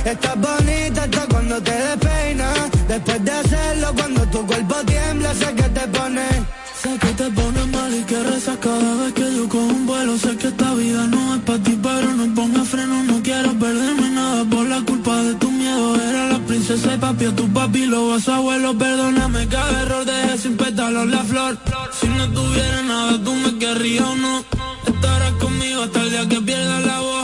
Estás 0.05 0.37
bonita 0.39 1.05
hasta 1.05 1.27
cuando 1.27 1.63
te 1.63 1.73
despeinas. 1.73 2.71
Después 2.89 3.25
de 3.25 3.31
hacerlo, 3.31 3.89
cuando 3.97 4.21
tu 4.27 4.47
cuerpo 4.47 4.75
tiembla, 4.85 5.35
sé 5.35 5.55
que 5.55 5.63
te 5.63 5.81
pones. 5.89 6.35
Sé 6.83 6.99
que 6.99 7.13
te 7.21 7.31
pones 7.31 7.67
mal 7.69 7.95
y 7.95 8.03
que 8.03 8.23
rezas 8.23 8.59
cada 8.59 8.95
vez 8.97 9.15
que 9.15 9.35
yo 9.35 9.49
cojo 9.49 9.65
un 9.65 9.87
vuelo. 9.87 10.19
Sé 10.19 10.37
que 10.37 10.49
esta 10.49 10.75
vida 10.75 11.07
no 11.07 11.37
es 11.37 11.41
para 11.43 11.59
ti, 11.63 11.79
pero 11.83 12.13
no 12.13 12.35
ponga 12.35 12.65
freno. 12.65 13.03
No 13.05 13.23
quiero 13.23 13.59
perderme 13.59 14.11
nada 14.11 14.45
por 14.45 14.67
la 14.67 14.83
culpa 14.83 15.23
de 15.23 15.35
tu 15.37 15.51
miedo. 15.51 15.97
Era 15.97 16.29
la 16.29 16.39
princesa 16.41 16.95
y 16.95 16.99
papi, 16.99 17.25
a 17.25 17.35
tu 17.35 17.49
papi 17.49 17.87
lo 17.87 18.09
vas 18.09 18.29
a 18.29 18.37
abuelo. 18.37 18.77
Perdóname 18.77 19.49
cada 19.49 19.83
error, 19.83 20.05
dejé 20.05 20.37
sin 20.37 20.57
pétalos 20.59 21.07
la 21.09 21.25
flor. 21.25 21.57
Si 21.99 22.07
no 22.09 22.29
tuviera 22.29 22.83
nada, 22.83 23.25
tú 23.25 23.35
me 23.35 23.59
querrías 23.59 24.05
o 24.05 24.17
no. 24.17 24.45
Estarás 24.87 25.33
conmigo 25.41 25.83
hasta 25.85 26.03
el 26.03 26.11
día 26.11 26.29
que 26.29 26.41
pierda 26.43 26.81
la 26.81 27.01
voz. 27.01 27.24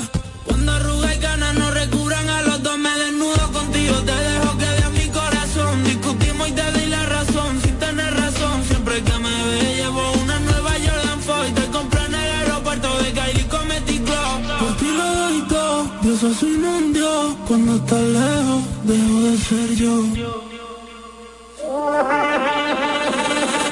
Estás 17.77 18.01
lejos, 18.01 18.63
dejo 18.85 19.21
de 19.23 19.39
ser 19.39 19.75
yo. 19.77 20.05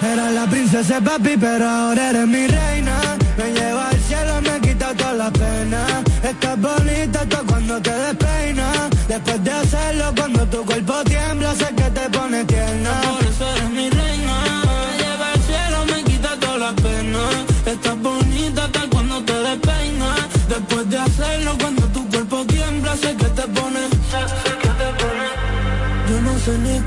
Era 0.03 0.31
la 0.31 0.47
princesa 0.47 1.01
papi, 1.01 1.37
pero 1.39 1.69
ahora 1.69 2.11
eres 2.11 2.27
mi 2.27 2.47
reina. 2.47 3.17
Me 3.37 3.53
lleva 3.53 3.89
al 3.89 3.99
cielo, 4.01 4.41
me 4.43 4.61
quita 4.61 4.95
todas 4.95 5.17
las 5.17 5.31
penas. 5.33 5.91
Estás 6.23 6.61
bonita 6.61 7.21
hasta 7.21 7.39
cuando 7.39 7.83
te 7.83 7.91
despeinas. 7.93 8.79
Después 9.09 9.45
de 9.45 9.51
hacerlo, 9.51 10.13
cuando 10.17 10.47
tu 10.47 10.65
cuerpo 10.65 10.78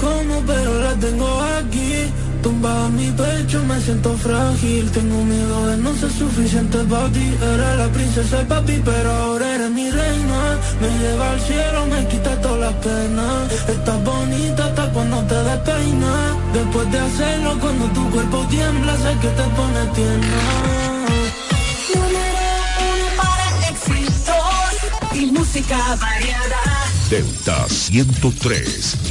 cómo, 0.02 0.42
pero 0.46 0.82
la 0.82 0.94
tengo 0.96 1.30
aquí. 1.60 2.12
Tumbada 2.42 2.88
en 2.88 2.96
mi 2.96 3.12
pecho, 3.12 3.64
me 3.66 3.80
siento 3.80 4.18
frágil. 4.18 4.90
Tengo 4.92 5.24
miedo 5.24 5.68
de 5.68 5.78
no 5.78 5.96
ser 5.96 6.12
suficiente 6.12 6.80
para 6.90 7.08
ti. 7.10 7.28
Era 7.54 7.76
la 7.76 7.88
princesa 7.90 8.42
y 8.42 8.46
papi, 8.46 8.82
pero 8.84 9.12
ahora 9.12 9.56
eres 9.56 9.70
mi 9.70 9.90
reina. 9.92 10.42
Me 10.82 10.90
lleva 11.00 11.32
al 11.32 11.42
cielo, 11.42 11.86
me 11.86 12.08
quita 12.08 12.42
todas 12.42 12.60
las 12.60 12.74
penas. 12.86 13.52
Estás 13.70 14.04
bonita 14.04 14.66
hasta 14.66 14.92
cuando 14.92 15.18
te 15.30 15.36
despeinas. 15.50 16.32
Después 16.54 16.92
de 16.92 17.00
hacerlo, 17.00 17.60
cuando 17.60 17.86
tu 17.98 18.10
cuerpo 18.10 18.38
tiembla, 18.50 18.94
sé 18.98 19.12
que 19.22 19.28
te 19.28 19.44
pone 19.58 19.82
tierna. 19.96 20.42
Y 25.14 25.26
música 25.28 25.78
variada. 26.00 26.82
Delta 27.12 27.68
103, 27.68 29.11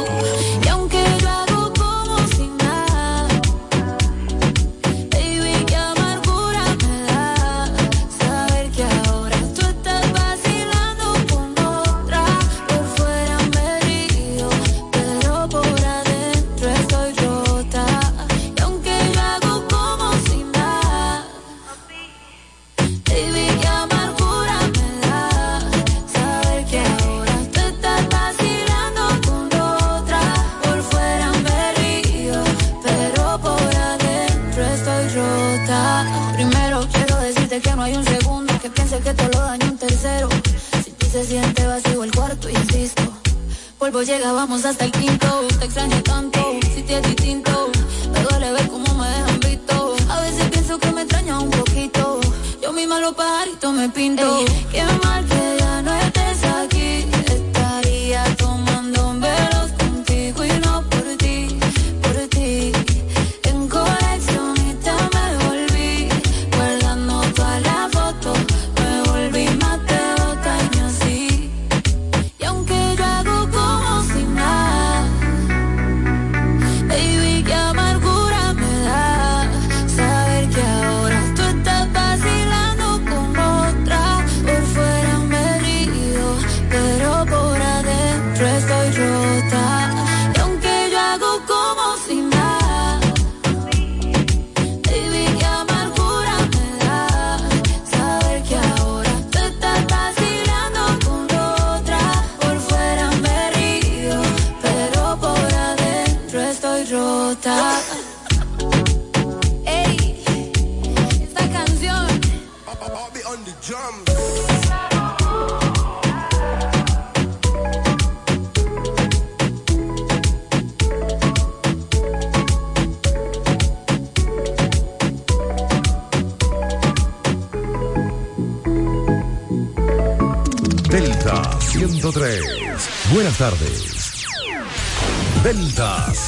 Vamos 44.23 44.65
hasta 44.65 44.85
el 44.85 44.91
quinto. 44.91 45.47
Te 45.59 45.65
extraño 45.65 46.01
tanto, 46.03 46.30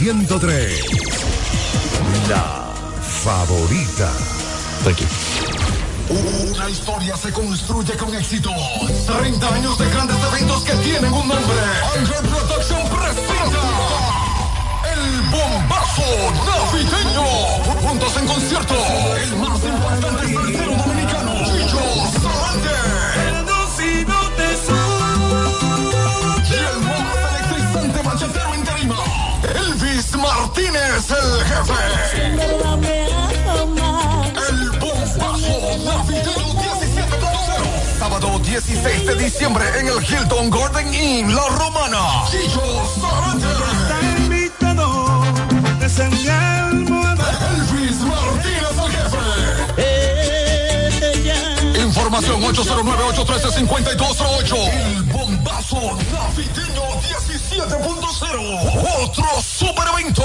103. 0.04 0.84
La 2.28 2.74
favorita. 3.24 4.12
Aquí. 4.86 5.06
Una 6.10 6.70
historia 6.70 7.16
se 7.16 7.32
construye 7.32 7.94
con 7.96 8.14
éxito. 8.14 8.50
30 9.08 9.56
años 9.56 9.78
de 9.78 9.90
grandes 9.90 10.18
eventos 10.30 10.64
que 10.64 10.74
tienen 10.74 11.14
un 11.14 11.26
nombre. 11.26 11.56
Angel 11.98 12.30
Production 12.30 12.82
presenta 12.90 13.64
El 14.92 15.22
Bombazo 15.32 16.04
Navideño. 16.48 17.24
Juntos 17.88 18.18
en 18.18 18.28
concierto. 18.28 18.76
El 19.24 19.36
más 19.38 19.64
importante 19.64 20.34
tercero 20.34 20.76
dominicano. 20.76 21.34
Chicho 21.46 21.80
Sarante. 22.22 22.93
Martínez, 30.18 31.10
el 31.10 31.44
jefe. 31.46 31.74
El 34.50 34.70
bombazo 34.80 35.56
navideño 35.84 36.62
17.0. 36.62 38.00
Sábado 38.00 38.28
16 38.40 39.06
de 39.08 39.16
diciembre 39.16 39.66
en 39.80 39.88
el 39.88 40.04
Hilton 40.04 40.50
Garden 40.50 40.94
Inn, 40.94 41.34
La 41.36 41.48
Romana. 41.50 42.24
Chicho 42.30 42.62
Sarante. 43.00 43.48
Elvis 47.54 48.00
Martínez, 48.02 48.78
el 48.86 48.92
jefe. 48.92 49.24
Información 51.82 52.42
809-813-5208. 52.42 54.56
El 54.72 55.04
bombazo 55.04 55.80
navideño 56.12 56.73
17.0. 57.54 59.04
Otro 59.04 59.42
super 59.42 59.88
evento. 59.88 60.24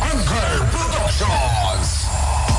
Ángel 0.00 0.64
Productions. 0.72 2.05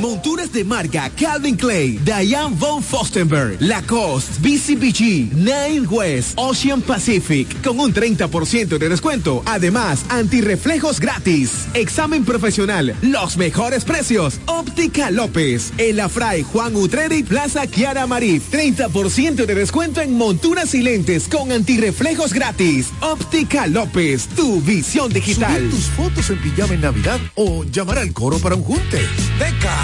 Monturas 0.00 0.52
de 0.52 0.64
marca 0.64 1.10
Calvin 1.10 1.56
Clay, 1.56 1.98
Diane 2.04 2.54
von 2.56 2.82
Fostenberg, 2.82 3.56
Lacoste, 3.60 4.40
BCBG, 4.40 5.32
Nine 5.34 5.86
West, 5.88 6.34
Ocean 6.36 6.82
Pacific, 6.82 7.62
con 7.62 7.78
un 7.78 7.94
30% 7.94 8.78
de 8.78 8.88
descuento. 8.88 9.42
Además, 9.46 10.04
antirreflejos 10.08 10.98
gratis. 10.98 11.66
Examen 11.74 12.24
profesional, 12.24 12.96
los 13.02 13.36
mejores 13.36 13.84
precios. 13.84 14.40
Óptica 14.46 15.10
López, 15.10 15.72
El 15.78 16.00
Afray, 16.00 16.42
Juan 16.42 16.74
Utreri, 16.74 17.22
Plaza 17.22 17.66
Kiara 17.66 18.06
Marí. 18.06 18.40
30% 18.40 19.46
de 19.46 19.54
descuento 19.54 20.00
en 20.00 20.16
monturas 20.16 20.74
y 20.74 20.82
lentes 20.82 21.28
con 21.28 21.52
antirreflejos 21.52 22.32
gratis. 22.32 22.88
Óptica 23.00 23.66
López, 23.66 24.26
tu 24.28 24.60
visión 24.60 25.12
digital. 25.12 25.56
Subir 25.56 25.70
tus 25.70 25.84
fotos 25.90 26.30
en 26.30 26.42
pijama 26.42 26.74
en 26.74 26.80
Navidad 26.80 27.20
o 27.34 27.64
llamar 27.64 27.98
al 27.98 28.12
coro 28.12 28.38
para 28.38 28.56
un 28.56 28.62
junte. 28.62 28.98
Deca 29.38 29.83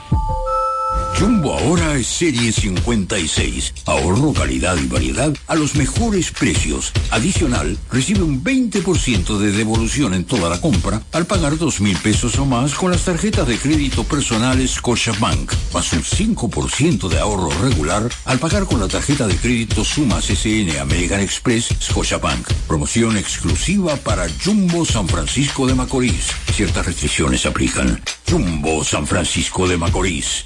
Jumbo 1.19 1.53
ahora 1.53 1.95
es 1.95 2.07
serie 2.07 2.51
56. 2.51 3.73
Ahorro, 3.85 4.33
calidad 4.33 4.75
y 4.77 4.87
variedad 4.87 5.31
a 5.47 5.55
los 5.55 5.75
mejores 5.75 6.31
precios. 6.31 6.91
Adicional, 7.11 7.77
recibe 7.91 8.23
un 8.23 8.43
20% 8.43 9.37
de 9.37 9.51
devolución 9.51 10.13
en 10.13 10.23
toda 10.23 10.49
la 10.49 10.59
compra 10.59 11.01
al 11.11 11.25
pagar 11.25 11.57
dos 11.57 11.79
mil 11.79 11.97
pesos 11.97 12.37
o 12.39 12.45
más 12.45 12.73
con 12.73 12.91
las 12.91 13.05
tarjetas 13.05 13.47
de 13.47 13.57
crédito 13.57 14.03
personales 14.03 14.71
Scotiabank, 14.71 15.51
más 15.73 15.93
un 15.93 16.03
5% 16.03 17.07
de 17.07 17.19
ahorro 17.19 17.51
regular 17.61 18.09
al 18.25 18.39
pagar 18.39 18.65
con 18.65 18.79
la 18.79 18.87
tarjeta 18.87 19.27
de 19.27 19.35
crédito 19.35 19.83
Sumas 19.83 20.25
SN 20.25 20.79
American 20.79 21.19
Express 21.19 21.69
Scotiabank. 21.81 22.51
Promoción 22.67 23.17
exclusiva 23.17 23.95
para 23.97 24.27
Jumbo 24.43 24.85
San 24.85 25.07
Francisco 25.07 25.67
de 25.67 25.75
Macorís. 25.75 26.31
Ciertas 26.53 26.85
restricciones 26.85 27.45
aplican. 27.45 28.01
Jumbo 28.29 28.83
San 28.83 29.05
Francisco 29.05 29.67
de 29.67 29.77
Macorís. 29.77 30.45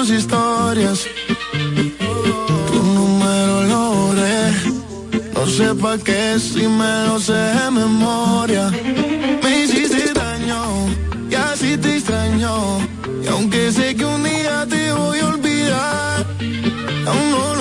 tus 0.00 0.10
historias. 0.10 1.06
Tu 2.68 2.82
número 2.82 3.62
lo 3.64 3.82
borré. 3.90 4.40
No 5.34 5.46
sé 5.46 5.74
pa' 5.74 5.98
qué 5.98 6.38
si 6.38 6.66
me 6.66 6.92
lo 7.06 7.18
sé 7.20 7.40
de 7.58 7.70
memoria. 7.70 8.70
Me 9.42 9.50
hiciste 9.62 10.14
daño 10.14 10.60
y 11.30 11.34
así 11.34 11.76
te 11.76 11.96
extraño. 11.96 12.78
Y 13.24 13.26
aunque 13.28 13.72
sé 13.72 13.94
que 13.94 14.04
un 14.06 14.22
día 14.22 14.66
te 14.72 14.92
voy 14.92 15.18
a 15.18 15.26
olvidar, 15.34 16.26
aún 17.08 17.26
no 17.34 17.59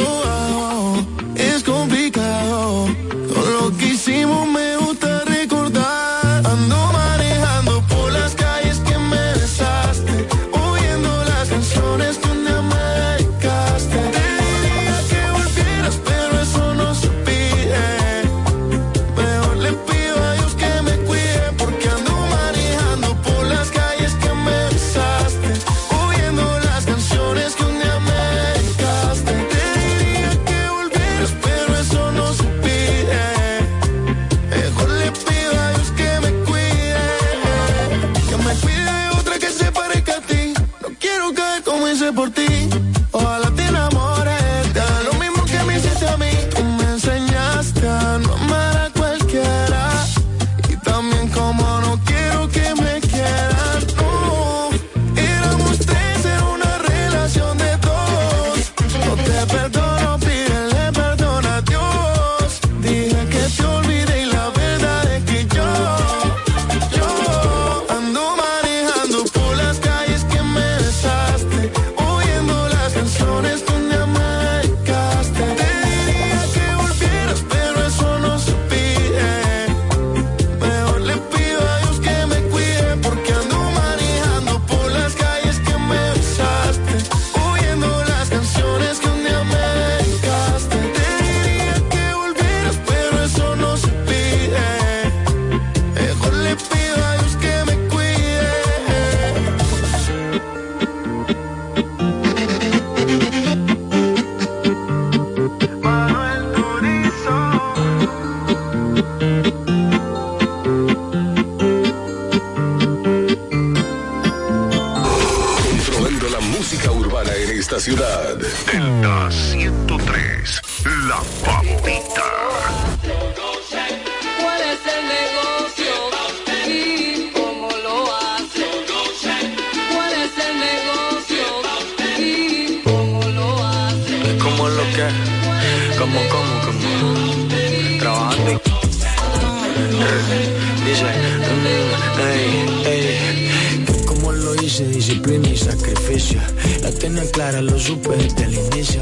clara, 147.39 147.61
lo 147.61 147.79
supe 147.79 148.17
desde 148.17 148.43
el 148.43 148.53
inicio. 148.53 149.01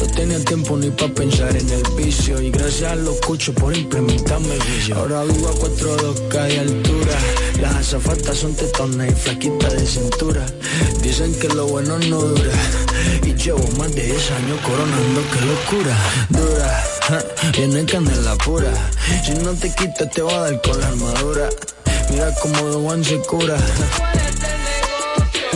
No 0.00 0.06
tenía 0.14 0.42
tiempo 0.42 0.78
ni 0.78 0.88
para 0.90 1.12
pensar 1.12 1.54
en 1.54 1.68
el 1.68 1.82
vicio. 1.94 2.40
Y 2.40 2.50
gracias 2.50 2.92
a 2.92 2.96
los 2.96 3.16
cuchos 3.20 3.54
por 3.54 3.76
implementarme 3.76 4.54
el 4.54 4.62
vicio. 4.62 4.96
Ahora 4.96 5.24
vivo 5.24 5.48
a 5.48 5.52
4 5.52 5.96
2K 5.98 6.46
de 6.48 6.60
altura. 6.60 7.16
Las 7.60 7.74
azafatas 7.76 8.38
son 8.38 8.54
tetonas 8.54 9.10
y 9.10 9.14
flaquitas 9.14 9.72
de 9.74 9.86
cintura. 9.86 10.46
Dicen 11.02 11.34
que 11.38 11.48
lo 11.48 11.66
bueno 11.66 11.98
no 11.98 12.18
dura. 12.22 12.56
Y 13.22 13.34
llevo 13.34 13.68
más 13.78 13.94
de 13.94 14.04
10 14.04 14.30
años 14.30 14.58
coronando, 14.62 15.20
qué 15.32 15.40
locura. 15.44 15.96
Dura, 16.30 16.84
viene 17.58 17.80
ja, 17.80 17.92
candela 17.92 18.36
pura. 18.36 18.72
Si 19.22 19.32
no 19.44 19.52
te 19.52 19.68
quitas, 19.74 20.10
te 20.12 20.22
va 20.22 20.32
a 20.32 20.40
dar 20.50 20.62
con 20.62 20.80
la 20.80 20.88
armadura. 20.88 21.48
Mira 22.10 22.34
cómo 22.40 22.58
The 22.70 22.76
One 22.76 23.04
se 23.04 23.18
cura. 23.18 23.58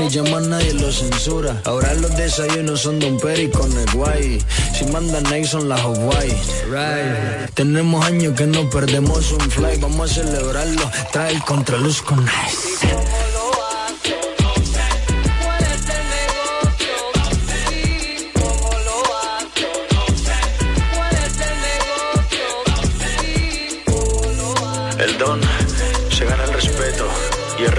Ni 0.00 0.08
llaman 0.08 0.48
nadie 0.48 0.72
lo 0.72 0.90
censura. 0.90 1.60
Ahora 1.66 1.92
los 1.92 2.16
desayunos 2.16 2.80
son 2.80 2.98
Don 2.98 3.20
Peri 3.20 3.50
con 3.50 3.70
el 3.76 3.90
guay. 3.92 4.42
Si 4.72 4.86
manda 4.86 5.20
Nixon 5.20 5.68
las 5.68 5.80
Hawaii. 5.82 6.30
Right. 6.70 7.52
Tenemos 7.52 8.06
años 8.06 8.34
que 8.34 8.46
no 8.46 8.70
perdemos 8.70 9.30
un 9.32 9.40
fly. 9.50 9.76
Vamos 9.78 10.10
a 10.10 10.14
celebrarlo. 10.22 10.90
Trae 11.12 11.34
el 11.34 11.44
contraluz 11.44 12.00
con 12.00 12.24
Nice. 12.24 12.88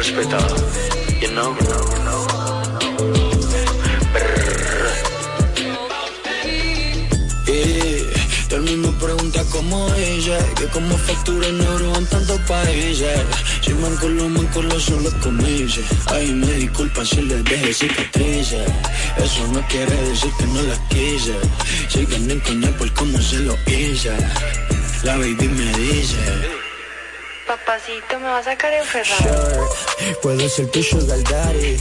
respetado. 0.01 0.80
You 1.21 1.27
know? 1.33 1.55
Eh, 7.45 8.13
el 8.49 8.61
mundo 8.61 8.91
pregunta 8.99 9.43
cómo 9.51 9.93
ella, 9.93 10.39
que 10.55 10.65
como 10.69 10.97
factura 10.97 11.47
en 11.47 11.61
oro 11.61 11.95
en 11.95 12.07
tantos 12.07 12.39
países. 12.41 13.19
Si 13.61 13.71
manco 13.75 14.09
lo 14.09 14.29
manco 14.29 14.63
lo 14.63 14.79
son 14.79 15.03
los 15.03 15.13
comillas. 15.15 15.85
Ay, 16.07 16.31
me 16.31 16.53
disculpa 16.53 17.05
si 17.05 17.21
les 17.21 17.43
dejé 17.43 17.71
cicatrices. 17.71 18.67
Eso 19.17 19.47
no 19.53 19.61
quiere 19.67 19.95
decir 20.09 20.31
que 20.39 20.47
no 20.47 20.61
las 20.63 20.79
quise. 20.89 21.35
Si 21.87 22.03
gané 22.05 22.39
con 22.39 22.63
él 22.63 22.73
por 22.73 22.91
cómo 22.93 23.21
se 23.21 23.39
lo 23.41 23.55
hice. 23.67 24.11
La 25.03 25.17
baby 25.17 25.47
me 25.49 25.71
dice. 25.77 26.70
Papacito, 27.51 28.17
me 28.17 28.27
va 28.27 28.37
a 28.37 28.43
sacar 28.43 28.71
enferrado. 28.71 29.69
Puedo 30.21 30.47
ser 30.47 30.67
tu 30.67 30.81
sugar 30.81 31.21
daddy. 31.21 31.75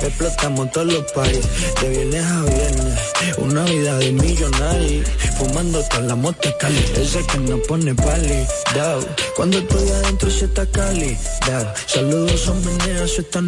Explotamos 0.00 0.70
todos 0.70 0.86
los 0.92 1.12
paris 1.12 1.44
De 1.80 1.88
viernes 1.88 2.24
a 2.24 2.42
viernes. 2.42 3.00
Una 3.38 3.64
vida 3.64 3.98
de 3.98 4.12
millonario. 4.12 5.02
Fumando 5.36 5.82
toda 5.88 6.02
la 6.02 6.14
mota 6.14 6.56
cali. 6.58 6.78
Ese 6.94 7.26
que 7.26 7.38
no 7.38 7.58
pone 7.62 7.92
pali. 7.96 8.46
Dao. 8.72 9.00
Cuando 9.34 9.58
estoy 9.58 9.88
adentro 9.88 10.30
se 10.30 10.44
está 10.44 10.64
cali. 10.66 11.18
Dao. 11.44 11.74
Saludos 11.86 12.42
son 12.42 12.64
meneas, 12.64 13.10
eso 13.10 13.22
está 13.22 13.40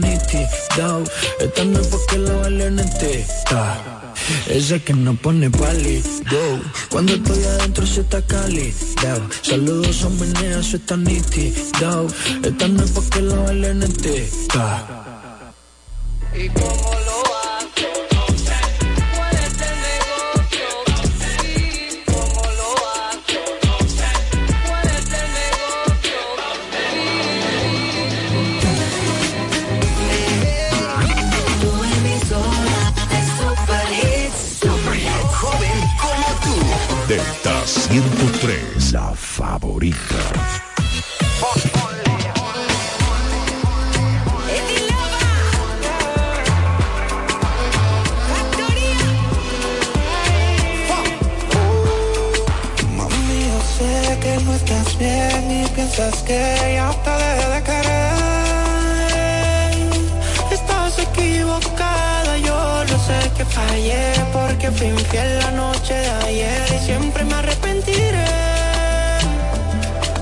dao. 0.76 1.04
Esta 1.38 1.64
no 1.64 1.78
es 1.78 1.86
porque 1.86 2.18
la 2.18 2.32
valen 2.38 2.80
en 2.80 2.98
ti 2.98 3.24
ese 4.48 4.82
que 4.82 4.94
no 4.94 5.14
pone 5.14 5.50
pali, 5.50 6.02
go. 6.30 6.60
Cuando 6.90 7.14
estoy 7.14 7.42
adentro 7.44 7.86
se 7.86 8.00
está 8.00 8.22
cali, 8.22 8.74
dao. 9.02 9.20
Saludos 9.42 9.96
son 9.96 10.18
meneas, 10.18 10.66
eso 10.66 10.76
está 10.76 10.96
dao. 11.80 12.06
Esta 12.42 12.68
no 12.68 12.82
es 12.82 12.90
porque 12.90 13.22
la 13.22 13.36
bailen 13.36 13.82
en 13.82 13.92
ti, 13.92 14.24
¿Y 16.34 16.48
Delta 37.43 37.66
103, 37.66 38.93
la 38.93 39.12
favorita. 39.14 39.97
Mami, 52.97 53.45
yo 53.47 53.61
sé 53.76 54.18
que 54.20 54.45
no 54.45 54.55
estás 54.55 54.99
bien 54.99 55.62
y 55.62 55.68
piensas 55.68 56.22
que 56.22 56.72
ya 56.74 56.91
te 57.05 57.11
dejé 57.11 57.49
de 57.55 57.62
querer. 57.62 57.97
Que 63.39 63.45
fallé 63.45 64.12
porque 64.32 64.68
fui 64.72 64.89
infiel 64.89 65.39
la 65.39 65.51
noche 65.53 65.95
de 65.95 66.11
ayer 66.26 66.66
y 66.74 66.84
siempre 66.86 67.24
me 67.24 67.34
arrepentiré. 67.34 68.26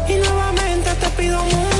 Y 0.07 0.15
nuevamente 0.17 0.91
te 1.01 1.09
pido, 1.17 1.43
mujer, 1.43 1.76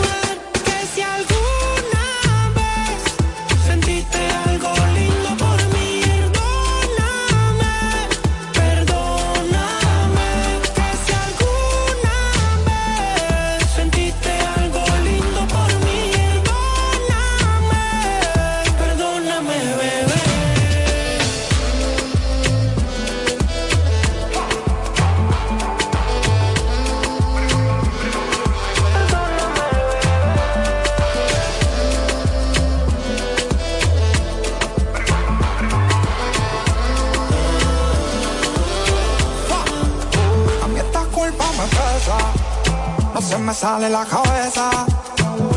sale 43.57 43.89
la 43.89 44.05
cabeza. 44.05 44.71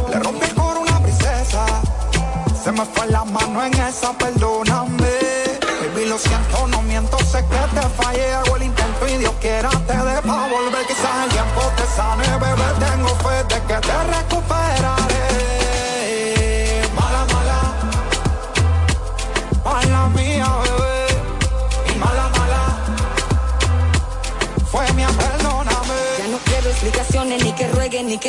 Le 0.09 0.19
rompí 0.19 0.45
el 0.45 0.55
coro 0.55 0.79
una 0.81 0.99
princesa, 1.01 1.65
se 2.63 2.71
me 2.71 2.85
fue 2.85 3.07
la 3.07 3.25
mano 3.25 3.63
en 3.65 3.73
esa, 3.73 4.13
perdóname. 4.13 5.19
Baby, 5.81 6.05
lo 6.07 6.17
siento, 6.17 6.67
no 6.67 6.81
miento, 6.83 7.17
sé 7.19 7.45
que 7.45 7.79
te 7.79 7.81
fallé, 8.01 8.33
hago 8.33 8.55
el 8.55 8.63
intento 8.63 9.07
y 9.07 9.17
Dios 9.17 9.33
quiera 9.41 9.69
te 9.69 9.97
dé 9.97 10.21
volver. 10.21 10.85
Quizás 10.87 11.25
el 11.25 11.29
tiempo 11.31 11.61
te 11.75 11.85
sane, 11.95 12.27
bebé, 12.37 12.69
tengo 12.79 13.09
fe 13.23 13.43
de 13.53 13.61
que 13.67 13.87
te 13.87 14.03
recuperaré. 14.03 14.68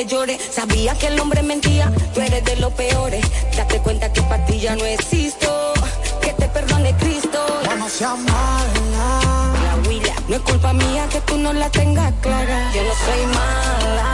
Que 0.01 0.07
llore. 0.07 0.39
Sabía 0.39 0.95
que 0.99 1.09
el 1.09 1.21
hombre 1.21 1.43
mentía, 1.43 1.93
tú 2.15 2.21
eres 2.21 2.45
de 2.45 2.57
los 2.57 2.73
peores. 2.73 3.25
Date 3.57 3.79
cuenta 3.81 4.13
que 4.13 4.23
para 4.23 4.45
ti 4.47 4.59
ya 4.59 4.75
no 4.77 4.85
existo. 4.85 5.73
Que 6.23 6.33
te 6.33 6.49
perdone 6.49 6.95
Cristo. 6.97 7.39
Ya 7.65 7.77
no 7.77 7.89
seas 7.89 8.19
mala. 8.19 9.09
La 9.67 9.89
huila, 9.89 10.15
no 10.29 10.37
es 10.37 10.43
culpa 10.43 10.73
mía 10.73 11.07
que 11.11 11.21
tú 11.23 11.37
no 11.37 11.53
la 11.53 11.69
tengas 11.71 12.13
clara. 12.23 12.73
Yo 12.75 12.83
no 12.83 12.95
soy 13.07 13.27
mala. 13.39 14.07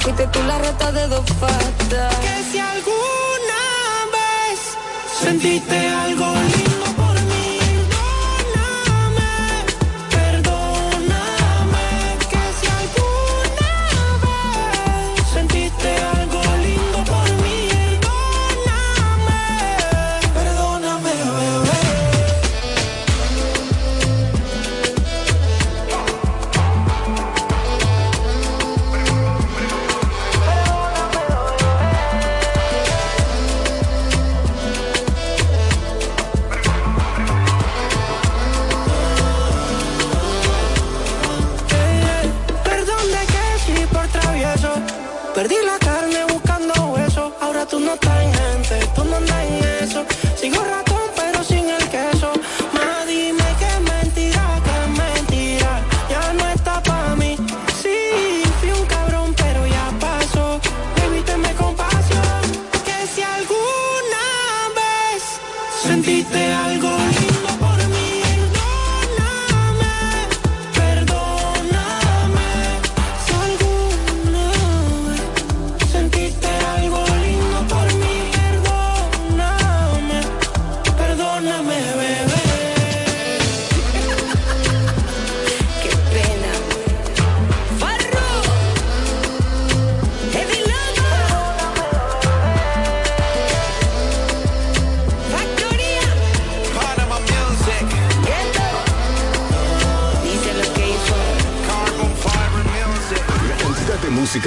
Fuiste 0.00 0.26
tú 0.28 0.42
la 0.44 0.58
rata 0.58 0.92
de 0.92 1.08
dos 1.08 1.24
patas. 1.40 2.14
Que 2.24 2.34
si 2.50 2.58
alguna 2.58 3.60
vez 4.16 4.60
sentiste 5.22 5.88
algo 5.88 6.26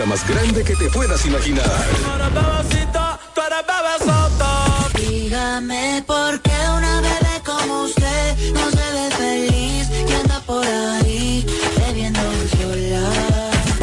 música 0.02 0.06
más 0.06 0.28
grande 0.28 0.64
que 0.64 0.76
te 0.76 0.90
puedas 0.90 1.26
imaginar. 1.26 1.66
Dígame 4.96 6.04
por 6.06 6.42
qué 6.42 6.52
una 6.78 7.02
bebé 7.02 7.42
como 7.46 7.84
usted 7.84 8.54
no 8.54 8.70
se 8.70 8.92
ve 8.94 9.12
feliz 9.18 9.88
y 10.10 10.14
anda 10.14 10.40
por 10.46 10.66
ahí 10.66 11.46
bebiendo 11.78 12.22
sola. 12.58 13.10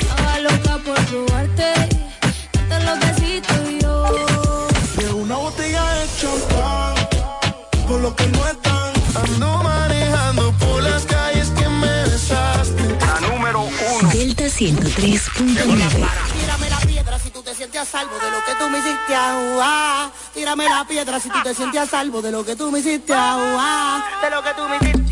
Estaba 0.01 0.39
loca 0.41 0.79
por 0.85 1.05
probarte, 1.07 1.73
darte 2.53 2.85
los 2.85 3.01
besitos 3.01 3.71
y 3.71 3.81
yo. 3.81 4.69
De 4.97 5.12
una 5.12 5.37
botella 5.37 5.85
de 5.95 6.07
champán, 6.21 6.95
por 7.87 8.01
lo 8.01 8.14
que 8.14 8.27
no 8.29 8.47
están. 8.47 8.93
Ando 9.14 9.62
manejando 9.62 10.53
por 10.53 10.83
las 10.83 11.05
calles 11.05 11.51
que 11.51 11.69
me 11.69 12.03
besaste. 12.05 12.97
La 13.01 13.29
número 13.29 13.61
uno. 13.62 14.09
Delta 14.11 14.45
103.9. 14.45 15.88
a 17.79 17.85
salvo 17.85 18.18
de 18.18 18.31
lo 18.31 18.45
que 18.45 18.55
tú 18.57 18.68
me 18.68 18.79
hiciste 18.79 19.14
a 19.14 20.11
Tírame 20.35 20.68
la 20.68 20.85
piedra 20.85 21.20
si 21.20 21.29
tú 21.29 21.39
te 21.45 21.55
sientes 21.55 21.81
a 21.81 21.87
salvo 21.87 22.20
de 22.20 22.33
lo 22.33 22.45
que 22.45 22.57
tú 22.57 22.70
me 22.72 22.81
hiciste 22.81 23.14
a 23.14 24.03
De 24.20 24.31
lo 24.31 24.43
que 24.43 24.55
tú 24.55 24.68
me 24.68 24.76
hiciste. 24.76 25.07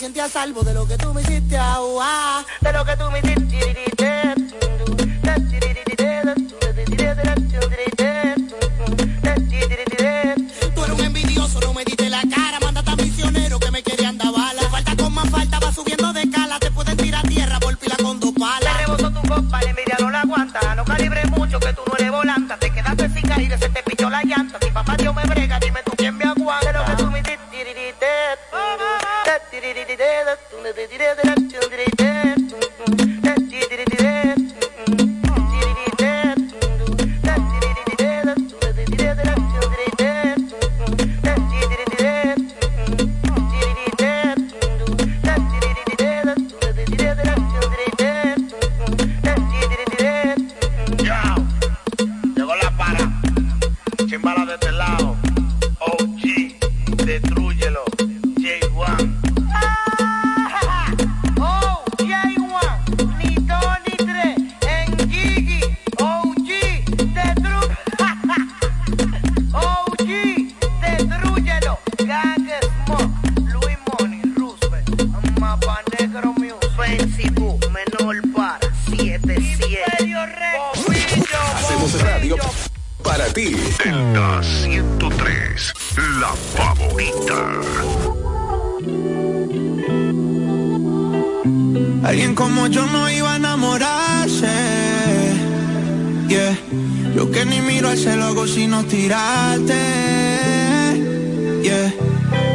Piedra 0.00 0.06
si 0.06 0.06
tú 0.06 0.14
te 0.14 0.14
sientes 0.14 0.22
a 0.22 0.28
salvo 0.28 0.62
de 0.62 0.74
lo 0.74 0.86
que 0.86 0.96
tú 0.96 1.12
me 1.12 1.20
hiciste 1.22 1.56
a 1.58 1.80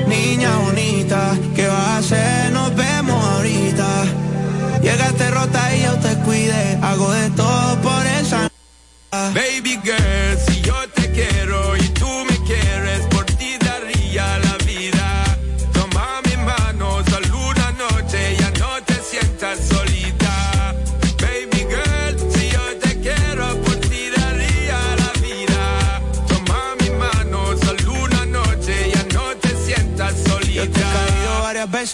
Niña 0.08 0.58
bonita, 0.58 1.38
¿qué 1.56 1.68
vas 1.68 1.78
a 1.78 1.98
hacer? 1.98 2.52
Nos 2.52 2.76
vemos 2.76 3.24
ahorita. 3.24 4.06
Llegaste 4.82 5.32
rota 5.32 5.76
y 5.76 5.84
yo 5.84 5.94
te 6.00 6.16
cuide. 6.24 6.78
Hago 6.82 7.12
de 7.12 7.30
todo 7.32 7.82
por 7.82 8.06
esa. 8.06 8.50
Baby 9.12 9.80
girl, 9.84 10.38
si 10.48 10.62
yo 10.62 10.76
te 10.94 11.12
quiero 11.12 11.65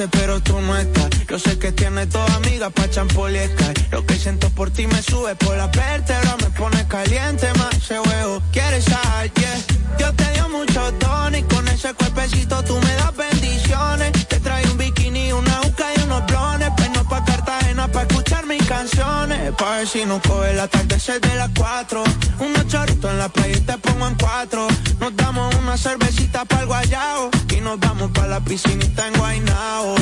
pero 0.10 0.40
tú 0.40 0.60
no 0.62 0.78
estás. 0.78 1.10
Yo 1.28 1.38
sé 1.38 1.60
que 1.60 1.72
tienes 1.74 2.08
toda 2.10 2.34
amiga 2.36 2.70
pa' 2.70 2.90
champol 2.90 3.36
y 3.36 3.40
Sky. 3.40 3.88
Lo 3.92 4.06
que 4.06 4.16
siento 4.16 4.50
por 4.52 4.70
ti 4.72 4.88
me 4.88 5.02
sube 5.02 5.36
por 5.36 5.58
la 5.58 5.68
vértebra, 5.68 6.38
me 6.38 6.50
pone 6.52 6.88
caliente 6.88 7.48
más 7.58 7.74
ese 7.76 8.00
huevo. 8.00 8.42
¿Quieres 8.54 8.86
sal? 8.86 9.32
Yeah. 9.34 9.58
Dios 9.98 10.16
te 10.16 10.32
dio 10.32 10.48
mucho 10.48 10.94
tono 10.94 11.38
y 11.38 11.44
con 11.44 11.68
ese 11.68 11.94
cuerpecito 11.94 12.64
tú 12.64 12.80
me 12.80 12.94
das 12.96 13.16
bendiciones. 13.18 14.12
Te 14.30 14.40
trae 14.40 14.66
un 14.70 14.78
bikini, 14.78 15.34
una 15.34 15.60
uca 15.68 15.88
y 15.98 16.02
unos 16.04 16.26
blones. 16.26 16.72
Pero 16.78 17.04
pa' 17.10 17.26
Cartagena 17.26 17.88
pa' 17.90 18.04
escuchar 18.04 18.46
mis 18.46 18.66
canciones. 18.66 19.52
Pa' 19.58 19.78
ver 19.78 19.88
si 19.88 20.06
no 20.06 20.22
coge 20.22 20.52
el 20.52 20.60
atardecer 20.62 21.20
de 21.20 21.36
las 21.36 21.50
cuatro. 21.58 22.04
Unos 22.40 22.66
choritos 22.68 23.12
en 23.12 23.18
la 23.18 23.28
playa 23.28 23.58
y 23.58 23.62
te 23.62 23.78
pongo 23.78 24.08
en 24.08 24.16
cuatro. 24.16 24.68
Nos 25.02 25.16
damos 25.18 25.54
una 25.56 25.76
cervecita 25.78 26.46
para 26.46 26.62
el 26.62 26.68
guayao. 26.68 27.41
Y 27.62 27.64
nos 27.64 27.80
vamos 27.80 28.10
pa' 28.12 28.26
la 28.26 28.40
piscinita 28.40 29.08
en 29.08 29.14
Guaynao. 29.14 29.96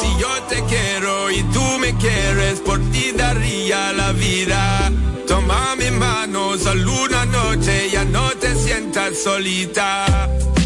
Si 0.00 0.08
yo 0.20 0.42
te 0.48 0.64
quiero 0.64 1.30
y 1.30 1.42
tú 1.54 1.62
me 1.78 1.94
quieres, 1.96 2.58
por 2.58 2.80
ti 2.90 3.12
daría 3.16 3.92
la 3.92 4.10
vida. 4.12 4.90
Toma 5.28 5.76
mi 5.76 5.90
mano, 5.92 6.58
solo 6.58 7.04
una 7.04 7.24
noche, 7.26 7.88
ya 7.92 8.04
no 8.04 8.28
te 8.40 8.52
sientas 8.56 9.22
solita. 9.22 10.06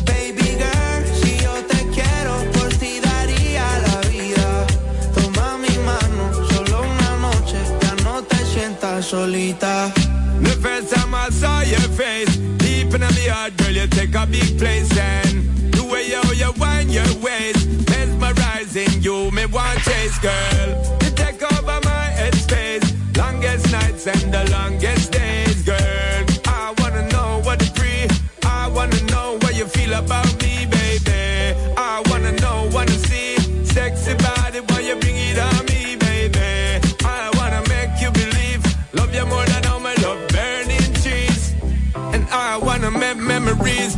Baby 0.06 0.56
girl, 0.62 1.04
si 1.20 1.36
yo 1.44 1.52
te 1.66 1.86
quiero, 1.94 2.34
por 2.54 2.68
ti 2.80 3.00
daría 3.00 3.66
la 3.86 4.08
vida. 4.08 4.66
Toma 5.16 5.58
mi 5.58 5.76
mano, 5.90 6.48
solo 6.50 6.80
una 6.80 7.10
noche, 7.28 7.58
ya 7.82 7.94
no 8.04 8.22
te 8.22 8.38
sientas 8.54 9.04
solita. 9.04 9.92
The 10.40 10.56
first 10.62 10.94
time 10.94 11.14
I 11.14 11.28
saw 11.30 11.60
your 11.60 11.88
face, 11.90 12.38
deep 12.56 12.94
in 12.94 13.00
my 13.00 13.28
heart, 13.28 13.56
girl, 13.58 13.72
you 13.72 13.86
take 13.88 14.14
a 14.14 14.24
big 14.24 14.56
place 14.56 14.96
and 14.96 15.57
How 16.10 16.32
you 16.32 16.52
wind 16.58 16.90
your 16.90 17.04
waist. 17.22 17.68
Mesmerizing 17.90 19.02
you, 19.02 19.30
me 19.30 19.44
want 19.44 19.78
chase, 19.80 20.18
girl. 20.18 20.68
You 21.02 21.10
take 21.10 21.42
over 21.52 21.78
my 21.84 22.06
headspace. 22.16 22.86
Longest 23.16 23.70
nights 23.70 24.06
and 24.06 24.32
the 24.32 24.50
longest 24.50 25.12
days, 25.12 25.62
girl. 25.62 26.24
I 26.46 26.74
wanna 26.78 27.06
know 27.08 27.42
what 27.44 27.60
you 27.60 27.70
free. 27.74 28.08
I 28.44 28.68
wanna 28.68 29.00
know 29.12 29.38
what 29.42 29.54
you 29.54 29.66
feel 29.66 29.92
about 29.92 30.32
me, 30.42 30.66
baby. 30.66 31.54
I 31.76 32.02
wanna 32.06 32.32
know, 32.32 32.70
wanna 32.72 32.98
see. 33.08 33.36
Sexy 33.64 34.14
body, 34.14 34.60
boy, 34.60 34.80
you 34.88 34.96
bring 34.96 35.16
it 35.16 35.38
on 35.38 35.66
me, 35.66 35.96
baby. 35.96 36.80
I 37.04 37.30
wanna 37.36 37.62
make 37.68 38.00
you 38.00 38.10
believe. 38.10 38.62
Love 38.94 39.14
you 39.14 39.26
more 39.26 39.44
than 39.44 39.66
all 39.66 39.80
my 39.80 39.94
love 39.96 40.26
burning 40.28 40.92
trees. 41.02 41.52
And 42.14 42.26
I 42.30 42.56
wanna 42.56 42.90
make 42.90 43.18
memories 43.18 43.97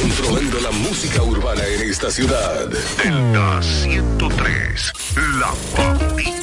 Controlando 0.00 0.60
la 0.60 0.70
música 0.70 1.22
urbana 1.22 1.66
en 1.66 1.90
esta 1.90 2.10
ciudad. 2.10 2.68
Delta 2.68 3.62
103, 3.62 4.92
la 5.38 5.52
favorita. 5.74 6.37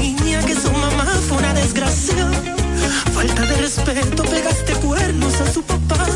Niña 0.00 0.40
que 0.44 0.54
su 0.54 0.70
mamá 0.72 1.06
fue 1.28 1.38
una 1.38 1.54
desgracia. 1.54 2.30
Falta 3.14 3.42
de 3.42 3.56
respeto, 3.56 4.22
pegaste 4.24 4.72
cuernos 4.74 5.40
a 5.40 5.52
su 5.52 5.62
papá. 5.62 6.06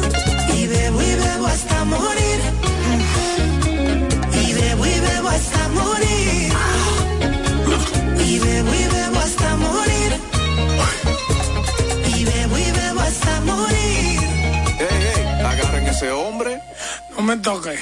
Y 0.56 0.66
bebo 0.66 1.02
y 1.02 1.14
bebo 1.14 1.46
hasta 1.46 1.84
morir. 1.84 2.40
Y 4.32 4.52
bebo 4.52 4.86
y 4.86 5.00
bebo 5.00 5.28
hasta 5.28 5.68
morir. 5.68 6.52
Y 8.26 8.38
bebo 8.38 8.74
y 8.74 8.86
bebo 8.94 9.18
hasta 9.18 9.56
morir. 9.56 10.12
Y 12.16 12.24
bebo 12.24 12.58
y 12.58 12.70
bebo 12.70 13.00
hasta 13.00 13.40
morir. 13.40 14.20
Ey, 14.78 15.02
ey, 15.16 15.44
agarren 15.44 15.86
ese 15.86 16.10
hombre. 16.10 16.60
No 17.16 17.22
me 17.22 17.36
toque. 17.38 17.78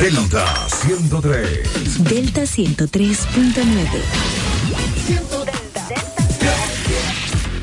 Delta 0.00 0.68
103. 0.82 2.04
Delta 2.04 2.42
103.9. 2.42 4.37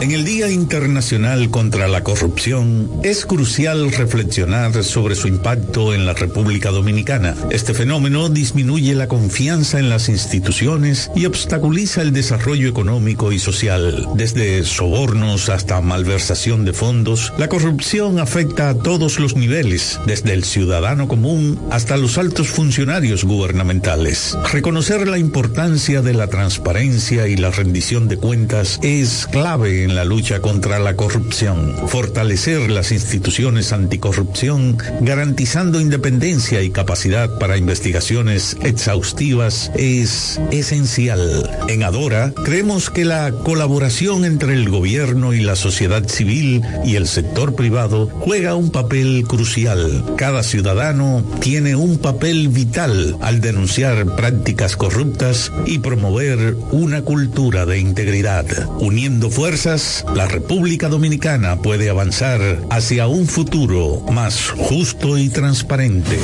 En 0.00 0.12
el 0.12 0.24
Día 0.24 0.48
Internacional 0.50 1.50
contra 1.50 1.86
la 1.86 2.02
Corrupción 2.02 2.90
es 3.02 3.26
crucial 3.26 3.92
reflexionar 3.92 4.82
sobre 4.82 5.14
su 5.14 5.28
impacto 5.28 5.92
en 5.92 6.06
la 6.06 6.14
República 6.14 6.70
Dominicana. 6.70 7.36
Este 7.50 7.74
fenómeno 7.74 8.30
disminuye 8.30 8.94
la 8.94 9.08
confianza 9.08 9.78
en 9.78 9.90
las 9.90 10.08
instituciones 10.08 11.10
y 11.14 11.26
obstaculiza 11.26 12.00
el 12.00 12.14
desarrollo 12.14 12.66
económico 12.66 13.30
y 13.30 13.38
social. 13.38 14.08
Desde 14.14 14.64
sobornos 14.64 15.50
hasta 15.50 15.82
malversación 15.82 16.64
de 16.64 16.72
fondos, 16.72 17.34
la 17.36 17.48
corrupción 17.48 18.20
afecta 18.20 18.70
a 18.70 18.74
todos 18.78 19.20
los 19.20 19.36
niveles, 19.36 20.00
desde 20.06 20.32
el 20.32 20.44
ciudadano 20.44 21.08
común 21.08 21.60
hasta 21.70 21.98
los 21.98 22.16
altos 22.16 22.48
funcionarios 22.48 23.24
gubernamentales. 23.24 24.38
Reconocer 24.50 25.06
la 25.06 25.18
importancia 25.18 26.00
de 26.00 26.14
la 26.14 26.28
transparencia 26.28 27.28
y 27.28 27.36
la 27.36 27.50
rendición 27.50 28.08
de 28.08 28.16
cuentas 28.16 28.80
es 28.82 29.28
clave 29.30 29.84
en 29.84 29.89
la 29.94 30.04
lucha 30.04 30.40
contra 30.40 30.78
la 30.78 30.96
corrupción. 30.96 31.74
Fortalecer 31.88 32.70
las 32.70 32.92
instituciones 32.92 33.72
anticorrupción, 33.72 34.78
garantizando 35.00 35.80
independencia 35.80 36.62
y 36.62 36.70
capacidad 36.70 37.38
para 37.38 37.56
investigaciones 37.56 38.56
exhaustivas, 38.62 39.70
es 39.74 40.40
esencial. 40.50 41.48
En 41.68 41.82
Adora, 41.82 42.32
creemos 42.44 42.90
que 42.90 43.04
la 43.04 43.32
colaboración 43.32 44.24
entre 44.24 44.54
el 44.54 44.68
gobierno 44.68 45.32
y 45.32 45.40
la 45.40 45.56
sociedad 45.56 46.06
civil 46.08 46.62
y 46.84 46.96
el 46.96 47.06
sector 47.06 47.54
privado 47.54 48.08
juega 48.20 48.54
un 48.54 48.70
papel 48.70 49.24
crucial. 49.26 50.04
Cada 50.16 50.42
ciudadano 50.42 51.24
tiene 51.40 51.76
un 51.76 51.98
papel 51.98 52.48
vital 52.48 53.16
al 53.20 53.40
denunciar 53.40 54.16
prácticas 54.16 54.76
corruptas 54.76 55.52
y 55.66 55.78
promover 55.78 56.56
una 56.70 57.02
cultura 57.02 57.66
de 57.66 57.78
integridad. 57.78 58.46
Uniendo 58.78 59.30
fuerzas, 59.30 59.79
la 60.14 60.26
República 60.26 60.88
Dominicana 60.88 61.56
puede 61.56 61.88
avanzar 61.88 62.40
hacia 62.68 63.06
un 63.06 63.26
futuro 63.26 64.00
más 64.12 64.50
justo 64.50 65.16
y 65.16 65.30
transparente. 65.30 66.18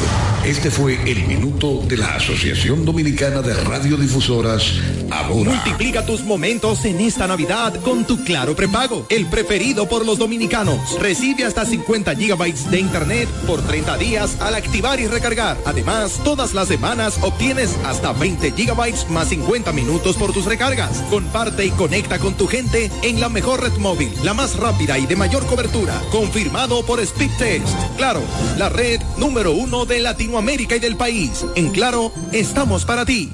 Este 0.45 0.71
fue 0.71 0.99
el 1.11 1.27
minuto 1.27 1.83
de 1.89 1.97
la 1.97 2.17
Asociación 2.17 2.85
Dominicana 2.85 3.41
de 3.41 3.55
Radiodifusoras, 3.55 4.75
ahora. 5.11 5.53
Multiplica 5.53 6.05
tus 6.05 6.23
momentos 6.23 6.85
en 6.85 7.01
esta 7.01 7.27
Navidad 7.27 7.75
con 7.81 8.05
tu 8.05 8.23
Claro 8.25 8.55
Prepago, 8.55 9.07
el 9.09 9.25
preferido 9.27 9.89
por 9.89 10.05
los 10.05 10.19
dominicanos. 10.19 11.01
Recibe 11.01 11.45
hasta 11.45 11.65
50 11.65 12.15
gigabytes 12.15 12.71
de 12.71 12.81
internet 12.81 13.29
por 13.47 13.63
30 13.63 13.97
días 13.97 14.37
al 14.41 14.55
activar 14.55 15.01
y 15.01 15.07
recargar. 15.07 15.57
Además, 15.65 16.21
todas 16.25 16.53
las 16.53 16.69
semanas 16.69 17.19
obtienes 17.23 17.75
hasta 17.85 18.13
20 18.13 18.53
gigabytes 18.53 19.09
más 19.09 19.29
50 19.29 19.73
minutos 19.73 20.17
por 20.17 20.35
tus 20.35 20.45
recargas. 20.45 20.99
Comparte 21.09 21.65
y 21.65 21.71
conecta 21.71 22.19
con 22.19 22.35
tu 22.35 22.47
gente 22.47 22.91
en 23.03 23.19
la 23.19 23.31
mejor 23.31 23.46
red 23.55 23.77
móvil, 23.79 24.13
la 24.25 24.35
más 24.35 24.57
rápida 24.57 24.99
y 24.99 25.07
de 25.07 25.15
mayor 25.15 25.47
cobertura. 25.47 26.03
Confirmado 26.11 26.85
por 26.85 27.05
Speedtest. 27.05 27.69
Claro, 27.97 28.23
la 28.59 28.69
red 28.69 29.01
número 29.19 29.53
uno 29.53 29.85
de 29.85 30.01
Latinoamérica 30.01 30.75
y 30.75 30.81
del 30.81 30.97
país. 30.97 31.45
En 31.55 31.71
Claro, 31.71 32.11
estamos 32.33 32.87
para 32.87 33.05
ti. 33.05 33.31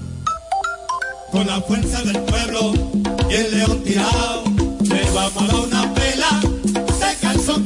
Con 1.30 1.46
la 1.46 1.60
fuerza 1.62 2.02
del 2.02 2.20
pueblo 2.22 2.74
y 3.30 3.34
el 3.34 3.58
león 3.58 3.82
tirado, 3.84 4.44
le 4.82 5.10
vamos 5.12 5.42
a 5.42 5.46
dar 5.46 5.60
una 5.60 5.94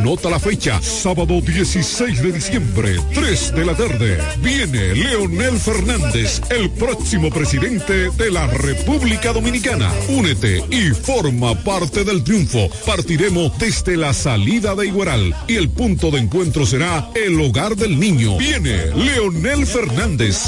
Anota 0.00 0.30
la 0.30 0.40
fecha, 0.40 0.80
sábado 0.80 1.42
16 1.42 2.22
de 2.22 2.32
diciembre, 2.32 2.96
3 3.12 3.54
de 3.54 3.66
la 3.66 3.76
tarde. 3.76 4.16
Viene 4.38 4.94
Leonel 4.94 5.58
Fernández, 5.58 6.40
el 6.48 6.70
próximo 6.70 7.28
presidente 7.28 8.08
de 8.08 8.30
la 8.30 8.46
República 8.46 9.34
Dominicana. 9.34 9.92
Únete 10.08 10.64
y 10.70 10.88
forma 10.94 11.54
parte 11.54 12.02
del 12.02 12.24
triunfo. 12.24 12.70
Partiremos 12.86 13.58
desde 13.58 13.98
la 13.98 14.14
salida 14.14 14.74
de 14.74 14.86
Igueral 14.86 15.36
y 15.46 15.56
el 15.56 15.68
punto 15.68 16.10
de 16.10 16.20
encuentro 16.20 16.64
será 16.64 17.10
el 17.14 17.38
hogar 17.38 17.76
del 17.76 18.00
niño. 18.00 18.38
Viene 18.38 18.86
Leonel 18.96 19.66
Fernández. 19.66 20.44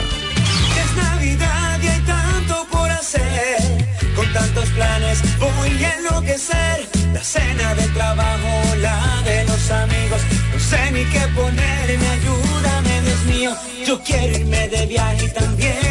Es 0.80 0.96
Navidad 0.96 1.80
y 1.82 1.88
hay 1.88 2.00
tanto 2.00 2.66
por 2.70 2.88
hacer. 2.90 3.58
Con 4.14 4.32
tantos 4.32 4.70
planes 4.70 5.20
voy 5.38 5.84
a 5.84 5.92
enloquecer. 5.94 6.88
La 7.12 7.22
cena 7.22 7.74
de 7.74 7.86
trabajo, 7.88 8.74
la 8.80 9.22
de 9.24 9.44
los 9.44 9.70
amigos. 9.70 10.22
No 10.52 10.58
sé 10.60 10.90
ni 10.92 11.04
qué 11.04 11.20
ponerme, 11.34 12.08
ayúdame, 12.08 13.02
Dios 13.02 13.24
mío. 13.26 13.54
Yo 13.86 14.02
quiero 14.02 14.38
irme 14.38 14.68
de 14.68 14.86
viaje 14.86 15.28
también 15.30 15.85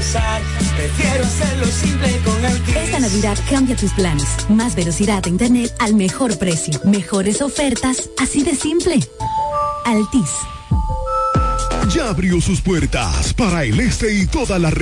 a 0.00 0.40
prefiero 0.76 1.24
hacerlo 1.24 1.66
simple 1.66 2.20
con 2.24 2.42
el 2.42 2.56
Esta 2.74 3.00
Navidad 3.00 3.38
cambia 3.50 3.76
tus 3.76 3.92
planes. 3.92 4.24
Más 4.48 4.74
velocidad 4.74 5.22
de 5.22 5.28
internet 5.28 5.74
al 5.78 5.94
mejor 5.94 6.38
precio. 6.38 6.80
Mejores 6.84 7.42
ofertas, 7.42 8.08
así 8.18 8.42
de 8.42 8.54
simple. 8.54 8.98
Altis. 9.84 10.30
Ya 11.94 12.08
abrió 12.08 12.40
sus 12.40 12.62
puertas 12.62 13.34
para 13.34 13.64
el 13.64 13.78
este 13.78 14.14
y 14.14 14.26
toda 14.26 14.58
la 14.58 14.70
República. 14.70 14.78